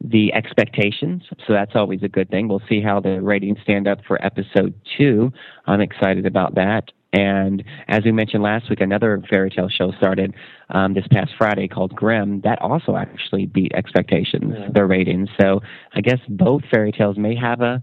the 0.00 0.32
expectations, 0.32 1.24
so 1.46 1.52
that's 1.52 1.72
always 1.74 2.02
a 2.04 2.08
good 2.08 2.30
thing. 2.30 2.46
We'll 2.46 2.62
see 2.68 2.80
how 2.80 3.00
the 3.00 3.20
ratings 3.20 3.58
stand 3.64 3.88
up 3.88 3.98
for 4.06 4.24
episode 4.24 4.74
two. 4.96 5.32
I'm 5.66 5.80
excited 5.80 6.26
about 6.26 6.54
that. 6.54 6.92
And 7.12 7.64
as 7.88 8.04
we 8.04 8.12
mentioned 8.12 8.42
last 8.42 8.68
week, 8.70 8.80
another 8.80 9.20
fairy 9.30 9.50
tale 9.50 9.68
show 9.70 9.90
started 9.92 10.34
um, 10.68 10.92
this 10.94 11.06
past 11.10 11.32
Friday 11.38 11.66
called 11.66 11.96
Grimm. 11.96 12.42
That 12.42 12.60
also 12.60 12.96
actually 12.96 13.46
beat 13.46 13.72
expectations, 13.74 14.54
Yeah. 14.56 14.68
their 14.72 14.86
ratings. 14.86 15.28
So 15.40 15.62
I 15.94 16.02
guess 16.02 16.18
both 16.28 16.62
fairy 16.70 16.92
tales 16.92 17.16
may 17.16 17.34
have 17.34 17.62
a 17.62 17.82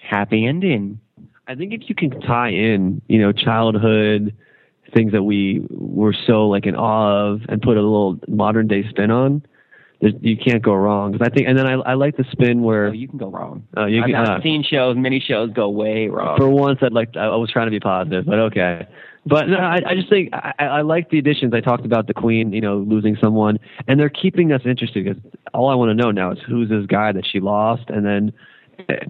happy 0.00 0.46
ending. 0.46 0.98
I 1.48 1.54
think 1.54 1.72
if 1.72 1.88
you 1.88 1.94
can 1.94 2.20
tie 2.22 2.50
in, 2.50 3.02
you 3.08 3.18
know, 3.18 3.32
childhood 3.32 4.34
things 4.94 5.12
that 5.12 5.22
we 5.22 5.64
were 5.70 6.14
so 6.26 6.48
like 6.48 6.66
in 6.66 6.76
awe 6.76 7.30
of, 7.32 7.40
and 7.48 7.62
put 7.62 7.76
a 7.76 7.80
little 7.82 8.18
modern 8.28 8.68
day 8.68 8.86
spin 8.90 9.10
on, 9.10 9.42
you 10.00 10.36
can't 10.36 10.62
go 10.62 10.74
wrong. 10.74 11.12
'Cause 11.12 11.22
I 11.22 11.30
think, 11.30 11.48
and 11.48 11.56
then 11.56 11.66
I, 11.66 11.72
I 11.74 11.94
like 11.94 12.16
the 12.16 12.24
spin 12.30 12.62
where 12.62 12.88
So 12.90 12.94
you 12.94 13.08
can 13.08 13.18
go 13.18 13.30
wrong. 13.30 13.66
uh, 13.76 13.86
you 13.86 14.02
I've 14.02 14.14
uh, 14.14 14.42
seen 14.42 14.62
shows, 14.62 14.96
many 14.96 15.18
shows 15.20 15.50
go 15.52 15.70
way 15.70 16.08
wrong. 16.08 16.36
For 16.36 16.48
once, 16.48 16.80
I'd 16.82 16.92
like. 16.92 17.16
I 17.16 17.28
was 17.36 17.50
trying 17.50 17.66
to 17.68 17.70
be 17.70 17.80
positive, 17.80 18.26
but 18.26 18.38
okay. 18.38 18.86
But 19.24 19.48
no, 19.48 19.56
I, 19.58 19.80
I 19.86 19.94
just 19.94 20.08
think 20.10 20.30
I, 20.32 20.52
I 20.58 20.80
like 20.82 21.10
the 21.10 21.18
additions. 21.18 21.54
I 21.54 21.60
talked 21.60 21.84
about 21.86 22.08
the 22.08 22.14
Queen, 22.14 22.52
you 22.52 22.60
know, 22.60 22.78
losing 22.78 23.16
someone, 23.22 23.58
and 23.86 23.98
they're 24.00 24.08
keeping 24.10 24.52
us 24.52 24.62
interested 24.64 25.04
because 25.04 25.22
all 25.54 25.68
I 25.70 25.74
want 25.76 25.90
to 25.90 25.94
know 25.94 26.10
now 26.10 26.32
is 26.32 26.38
who's 26.46 26.68
this 26.68 26.84
guy 26.86 27.12
that 27.12 27.24
she 27.24 27.38
lost, 27.38 27.84
and 27.88 28.04
then 28.04 28.32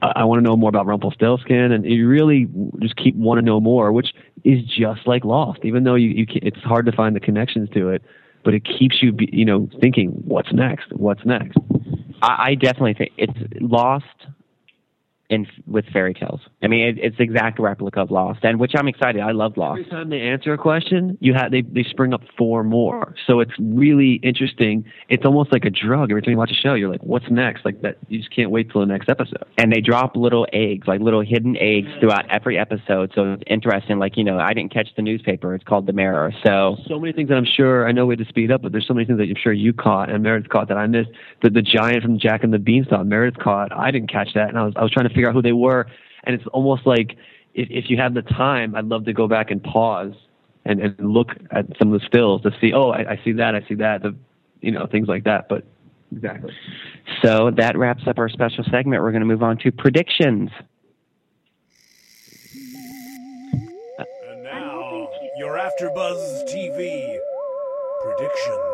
I, 0.03 0.25
want 0.25 0.39
to 0.39 0.43
know 0.43 0.57
more 0.57 0.69
about 0.69 0.87
Rumpelstiltskin, 0.87 1.73
and 1.73 1.85
you 1.85 2.09
really 2.09 2.49
just 2.81 2.97
keep 2.97 3.15
want 3.15 3.39
to 3.39 3.43
know 3.43 3.61
more, 3.61 3.93
which 3.93 4.13
is 4.45 4.63
just 4.65 5.07
like 5.07 5.25
Lost. 5.25 5.61
Even 5.65 5.85
though 5.85 5.95
you, 5.95 6.11
you 6.11 6.27
ca- 6.27 6.41
it's 6.43 6.59
hard 6.59 6.87
to 6.87 6.93
find 6.93 7.17
the 7.17 7.21
connections 7.21 7.69
to 7.71 7.89
it, 7.89 8.03
but 8.45 8.55
it 8.55 8.65
keeps 8.65 9.03
you, 9.03 9.13
be, 9.13 9.29
you 9.33 9.45
know, 9.45 9.69
thinking 9.81 10.11
what's 10.25 10.53
next, 10.53 10.93
what's 10.93 11.25
next. 11.25 11.59
I, 12.23 12.51
I 12.51 12.55
definitely 12.55 12.95
think 12.95 13.13
it's 13.17 13.39
lost 13.61 14.07
in 15.33 15.47
with 15.67 15.85
fairy 15.93 16.15
tales. 16.15 16.41
I 16.63 16.69
mean, 16.69 16.87
it, 16.87 16.99
it's 16.99 17.17
the 17.17 17.25
exact 17.25 17.59
replica 17.59 18.01
of 18.01 18.11
Lost, 18.11 18.41
and 18.45 18.61
which 18.61 18.73
I'm 18.77 18.89
excited. 18.89 19.21
I 19.21 19.33
love 19.33 19.57
Lost. 19.57 19.81
Every 19.81 19.91
time 19.91 20.11
they 20.11 20.21
answer 20.21 20.53
a 20.53 20.59
question, 20.59 21.19
you 21.21 21.35
have 21.35 21.51
they 21.51 21.63
they 21.63 21.85
spring 21.85 22.13
up 22.15 22.23
four 22.37 22.63
more. 22.63 23.15
So 23.27 23.41
it's 23.41 23.53
really 23.59 24.15
interesting. 24.23 24.85
It's 25.09 25.25
almost 25.25 25.53
like 25.53 25.65
a 25.65 25.71
drug. 25.71 26.11
Every 26.11 26.23
time 26.23 26.33
you 26.33 26.39
watch 26.39 26.51
a 26.51 26.55
show, 26.55 26.75
you're 26.75 26.91
like, 26.91 27.03
"What's 27.03 27.31
next?" 27.31 27.65
Like 27.65 27.83
that. 27.83 27.99
You 28.09 28.19
just 28.19 28.35
can't 28.35 28.51
wait 28.51 28.71
till 28.71 28.81
the 28.81 28.87
next 28.87 29.09
episode. 29.09 29.45
And 29.59 29.73
they 29.73 29.81
drop 29.81 30.17
little 30.17 30.47
eggs, 30.53 30.87
like 30.87 31.01
little 31.01 31.23
hidden 31.23 31.57
eggs, 31.57 31.89
throughout 32.01 32.31
every 32.31 32.59
episode. 32.59 33.13
So 33.15 33.33
it's 33.33 33.43
interesting. 33.47 33.99
Like 33.99 34.17
you 34.17 34.25
know, 34.25 34.39
I 34.39 34.53
didn't 34.53 34.73
catch 34.73 34.89
the 34.97 35.03
newspaper. 35.03 35.55
It's 35.55 35.65
called 35.65 35.87
The 35.87 35.93
Mirror. 35.93 36.33
So 36.45 36.77
So 36.89 36.99
many 36.99 37.13
things 37.13 37.29
that 37.31 37.37
I'm 37.37 37.47
sure 37.47 37.89
I 37.89 37.93
know 37.93 38.07
we 38.07 38.13
had 38.13 38.25
to 38.25 38.29
speed 38.29 38.51
up, 38.51 38.63
but 38.63 38.73
there's 38.73 38.87
so 38.87 38.95
many 38.95 39.07
things 39.07 39.19
that 39.19 39.29
I'm 39.29 39.37
sure 39.43 39.53
you 39.53 39.73
caught 39.73 40.11
and 40.11 40.23
Meredith 40.23 40.51
caught 40.51 40.69
that 40.69 40.77
I 40.77 40.87
missed. 40.87 41.11
The 41.43 41.51
the 41.51 41.63
giant 41.63 42.03
from 42.03 42.19
Jack 42.19 42.45
and 42.45 42.53
the 42.53 42.59
Beanstalk, 42.59 43.07
Meredith 43.07 43.41
caught. 43.43 43.73
I 43.73 43.91
didn't 43.91 44.11
catch 44.11 44.35
that, 44.35 44.49
and 44.49 44.59
I 44.59 44.65
was 44.65 44.75
I 44.77 44.83
was 44.83 44.93
trying 44.93 45.09
to 45.09 45.15
figure 45.15 45.22
out 45.29 45.35
who 45.35 45.43
they 45.43 45.53
were. 45.53 45.87
And 46.25 46.35
it's 46.35 46.47
almost 46.53 46.87
like 46.87 47.17
if, 47.55 47.69
if 47.71 47.91
you 47.91 47.97
have 47.99 48.15
the 48.15 48.23
time, 48.23 48.75
I'd 48.75 48.87
love 48.87 49.05
to 49.07 49.13
go 49.13 49.29
back 49.29 49.51
and 49.51 49.63
pause 49.63 50.15
and, 50.65 50.81
and 50.81 50.99
look 50.99 51.31
at 51.51 51.67
some 51.79 51.93
of 51.93 52.01
the 52.01 52.07
stills 52.07 52.43
to 52.43 52.51
see. 52.61 52.73
Oh, 52.73 52.91
I, 52.91 53.13
I 53.13 53.21
see 53.25 53.33
that. 53.33 53.55
I 53.55 53.67
see 53.69 53.75
that. 53.75 54.03
The 54.03 54.15
you 54.61 54.71
know 54.71 54.87
things 54.87 55.09
like 55.09 55.25
that. 55.25 55.49
But 55.49 55.65
exactly. 56.13 56.53
so 57.23 57.51
that 57.57 57.77
wraps 57.77 58.03
up 58.07 58.19
our 58.19 58.29
special 58.29 58.65
segment. 58.65 59.03
We're 59.03 59.11
going 59.11 59.23
to 59.23 59.27
move 59.27 59.43
on 59.43 59.59
to 59.59 59.73
predictions. 59.73 60.51
And 63.99 64.45
now, 64.45 65.09
your 65.39 65.59
AfterBuzz 65.59 66.49
TV 66.49 67.19
predictions. 68.03 68.72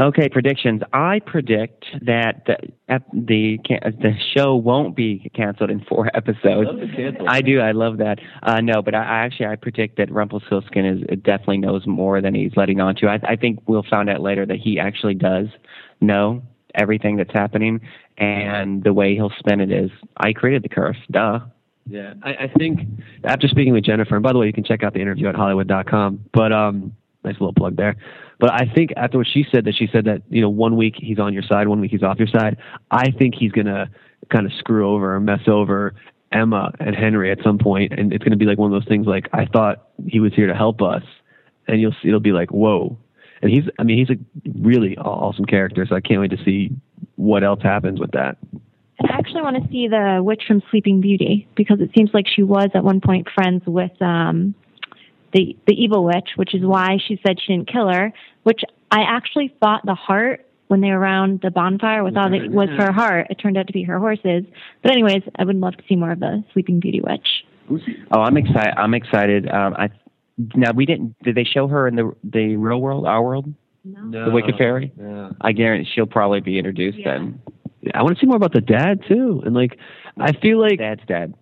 Okay, 0.00 0.30
predictions. 0.30 0.80
I 0.94 1.20
predict 1.26 1.84
that 2.06 2.46
the 2.46 2.56
the 3.12 3.58
the 3.68 4.12
show 4.34 4.56
won't 4.56 4.96
be 4.96 5.30
canceled 5.34 5.68
in 5.68 5.84
four 5.84 6.10
episodes. 6.14 6.70
I 7.28 7.42
do. 7.42 7.60
I 7.60 7.72
love 7.72 7.98
that. 7.98 8.18
Uh, 8.42 8.62
no, 8.62 8.80
but 8.80 8.94
I, 8.94 9.02
I 9.02 9.18
actually 9.24 9.46
I 9.46 9.56
predict 9.56 9.98
that 9.98 10.10
Rumpelstiltskin 10.10 10.86
is 10.86 11.20
definitely 11.22 11.58
knows 11.58 11.86
more 11.86 12.22
than 12.22 12.34
he's 12.34 12.52
letting 12.56 12.80
on 12.80 12.94
to. 12.96 13.08
I, 13.08 13.20
I 13.28 13.36
think 13.36 13.58
we'll 13.68 13.84
find 13.90 14.08
out 14.08 14.22
later 14.22 14.46
that 14.46 14.56
he 14.56 14.78
actually 14.78 15.14
does 15.14 15.48
know 16.00 16.42
everything 16.74 17.16
that's 17.16 17.32
happening, 17.34 17.80
and 18.16 18.82
the 18.82 18.94
way 18.94 19.14
he'll 19.14 19.32
spin 19.38 19.60
it 19.60 19.70
is, 19.70 19.90
I 20.16 20.32
created 20.32 20.62
the 20.62 20.70
curse. 20.70 20.96
Duh. 21.10 21.40
Yeah, 21.86 22.14
I, 22.22 22.30
I 22.30 22.52
think 22.56 22.80
after 23.24 23.48
speaking 23.48 23.74
with 23.74 23.84
Jennifer, 23.84 24.14
and 24.14 24.22
by 24.22 24.32
the 24.32 24.38
way, 24.38 24.46
you 24.46 24.52
can 24.52 24.64
check 24.64 24.82
out 24.82 24.94
the 24.94 25.00
interview 25.00 25.28
at 25.28 25.34
Hollywood.com. 25.34 26.24
But 26.32 26.52
um, 26.52 26.94
nice 27.24 27.34
little 27.34 27.52
plug 27.52 27.76
there. 27.76 27.96
But 28.40 28.52
I 28.52 28.64
think 28.74 28.92
after 28.96 29.18
what 29.18 29.26
she 29.26 29.44
said, 29.52 29.66
that 29.66 29.74
she 29.76 29.86
said 29.92 30.06
that 30.06 30.22
you 30.30 30.40
know 30.40 30.48
one 30.48 30.76
week 30.76 30.94
he's 30.96 31.18
on 31.18 31.34
your 31.34 31.42
side, 31.42 31.68
one 31.68 31.80
week 31.80 31.90
he's 31.90 32.02
off 32.02 32.18
your 32.18 32.26
side. 32.26 32.56
I 32.90 33.10
think 33.10 33.34
he's 33.34 33.52
gonna 33.52 33.90
kind 34.32 34.46
of 34.46 34.52
screw 34.58 34.90
over 34.90 35.14
or 35.14 35.20
mess 35.20 35.46
over 35.46 35.94
Emma 36.32 36.72
and 36.80 36.96
Henry 36.96 37.30
at 37.30 37.38
some 37.44 37.58
point, 37.58 37.92
and 37.92 38.12
it's 38.12 38.24
gonna 38.24 38.36
be 38.36 38.46
like 38.46 38.58
one 38.58 38.72
of 38.72 38.80
those 38.80 38.88
things 38.88 39.06
like 39.06 39.28
I 39.34 39.44
thought 39.44 39.88
he 40.06 40.20
was 40.20 40.32
here 40.34 40.46
to 40.46 40.54
help 40.54 40.80
us, 40.80 41.02
and 41.68 41.82
you'll 41.82 41.94
see 42.02 42.08
it'll 42.08 42.18
be 42.18 42.32
like 42.32 42.50
whoa. 42.50 42.96
And 43.42 43.50
he's, 43.50 43.64
I 43.78 43.84
mean, 43.84 43.96
he's 43.96 44.14
a 44.14 44.20
really 44.60 44.98
awesome 44.98 45.46
character, 45.46 45.86
so 45.88 45.96
I 45.96 46.02
can't 46.02 46.20
wait 46.20 46.30
to 46.30 46.44
see 46.44 46.70
what 47.16 47.42
else 47.42 47.62
happens 47.62 47.98
with 47.98 48.10
that. 48.10 48.36
I 49.02 49.06
actually 49.12 49.40
want 49.40 49.62
to 49.62 49.68
see 49.70 49.88
the 49.88 50.20
witch 50.22 50.42
from 50.46 50.62
Sleeping 50.70 51.00
Beauty 51.00 51.48
because 51.54 51.80
it 51.80 51.90
seems 51.96 52.10
like 52.12 52.26
she 52.28 52.42
was 52.42 52.68
at 52.74 52.84
one 52.84 53.00
point 53.00 53.28
friends 53.34 53.62
with 53.66 53.92
um 54.02 54.54
the 55.32 55.56
the 55.66 55.74
evil 55.74 56.04
witch, 56.04 56.30
which 56.36 56.54
is 56.54 56.62
why 56.64 56.98
she 57.06 57.20
said 57.26 57.38
she 57.40 57.52
didn't 57.54 57.70
kill 57.72 57.88
her. 57.88 58.12
Which 58.42 58.60
I 58.90 59.02
actually 59.02 59.54
thought 59.60 59.82
the 59.84 59.94
heart 59.94 60.46
when 60.68 60.80
they 60.80 60.88
were 60.90 60.98
around 60.98 61.40
the 61.42 61.50
bonfire 61.50 62.04
with 62.04 62.16
all 62.16 62.30
the 62.30 62.48
was 62.48 62.68
her 62.78 62.92
heart. 62.92 63.26
It 63.30 63.34
turned 63.36 63.56
out 63.56 63.66
to 63.66 63.72
be 63.72 63.82
her 63.84 63.98
horses. 63.98 64.44
But 64.82 64.92
anyways, 64.92 65.22
I 65.36 65.44
would 65.44 65.56
love 65.56 65.76
to 65.76 65.82
see 65.88 65.96
more 65.96 66.12
of 66.12 66.20
the 66.20 66.44
Sleeping 66.52 66.80
Beauty 66.80 67.00
witch. 67.00 67.44
Oh, 68.12 68.20
I'm 68.20 68.36
excited. 68.36 68.74
I'm 68.76 68.94
excited. 68.94 69.48
Um, 69.48 69.74
I 69.76 69.90
now 70.54 70.72
we 70.72 70.86
didn't. 70.86 71.16
Did 71.22 71.34
they 71.34 71.44
show 71.44 71.68
her 71.68 71.86
in 71.86 71.96
the 71.96 72.12
the 72.24 72.56
real 72.56 72.80
world, 72.80 73.06
our 73.06 73.22
world, 73.22 73.52
No. 73.84 74.24
the 74.26 74.30
Wicked 74.30 74.56
Fairy? 74.56 74.92
Yeah. 74.98 75.30
I 75.40 75.52
guarantee 75.52 75.88
she'll 75.94 76.06
probably 76.06 76.40
be 76.40 76.58
introduced 76.58 76.98
Yeah. 76.98 77.12
then. 77.18 77.40
I 77.94 78.02
want 78.02 78.16
to 78.16 78.20
see 78.20 78.26
more 78.26 78.36
about 78.36 78.52
the 78.52 78.60
dad 78.60 79.00
too, 79.08 79.42
and 79.44 79.54
like 79.54 79.78
I 80.18 80.32
feel 80.32 80.60
like 80.60 80.78
Dad's 80.78 81.02
dad. 81.06 81.34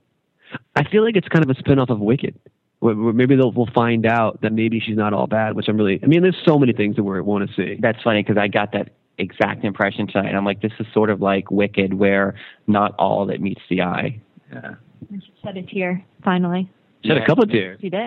I 0.77 0.85
feel 0.85 1.05
like 1.05 1.17
it's 1.17 1.29
kind 1.29 1.45
of 1.45 1.51
a 1.55 1.59
spin-off 1.59 1.91
of 1.91 2.01
Wicked. 2.01 2.39
Where, 2.81 2.95
where 2.95 3.13
maybe 3.13 3.35
they'll 3.37 3.51
we'll 3.53 3.67
find 3.75 4.07
out 4.07 4.41
that 4.43 4.53
maybe 4.53 4.79
she's 4.81 4.97
not 4.97 5.13
all 5.13 5.27
bad, 5.27 5.55
which 5.57 5.69
I'm 5.69 5.77
really. 5.77 6.01
I 6.03 6.07
mean, 6.07 6.23
there's 6.23 6.41
so 6.47 6.59
many 6.59 6.73
things 6.73 6.97
that 6.97 7.03
we 7.03 7.21
want 7.21 7.49
to 7.49 7.55
see. 7.55 7.77
That's 7.81 8.01
funny 8.03 8.23
because 8.23 8.37
I 8.39 8.47
got 8.49 8.73
that 8.73 8.91
exact 9.19 9.65
impression 9.65 10.07
tonight. 10.07 10.35
I'm 10.35 10.45
like, 10.45 10.63
this 10.63 10.73
is 10.79 10.87
sort 10.95 11.11
of 11.11 11.21
like 11.21 11.51
Wicked, 11.51 11.95
where 11.95 12.37
not 12.69 12.95
all 12.99 13.27
that 13.27 13.41
meets 13.41 13.63
the 13.69 13.83
eye. 13.83 14.21
Yeah. 14.53 14.75
And 15.11 15.23
she 15.23 15.33
shed 15.45 15.57
a 15.57 15.63
tear 15.63 16.05
finally. 16.25 16.71
She 17.03 17.09
had 17.09 17.19
a 17.19 17.27
couple 17.27 17.45
of 17.45 17.51
tears, 17.51 17.79
She 17.81 17.91
did. 17.91 18.01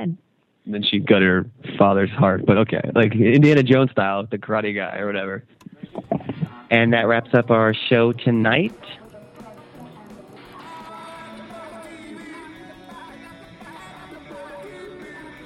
and 0.66 0.74
then 0.74 0.84
she 0.84 1.00
got 1.00 1.22
her 1.22 1.46
father's 1.78 2.10
heart. 2.12 2.46
But 2.46 2.58
okay, 2.60 2.82
like 2.96 3.14
Indiana 3.16 3.64
Jones 3.64 3.92
style, 3.92 4.26
the 4.26 4.38
karate 4.38 4.76
guy 4.76 4.98
or 5.00 5.06
whatever. 5.06 5.44
And 6.70 6.94
that 6.94 7.08
wraps 7.08 7.34
up 7.34 7.52
our 7.52 7.74
show 7.74 8.14
tonight. 8.14 8.78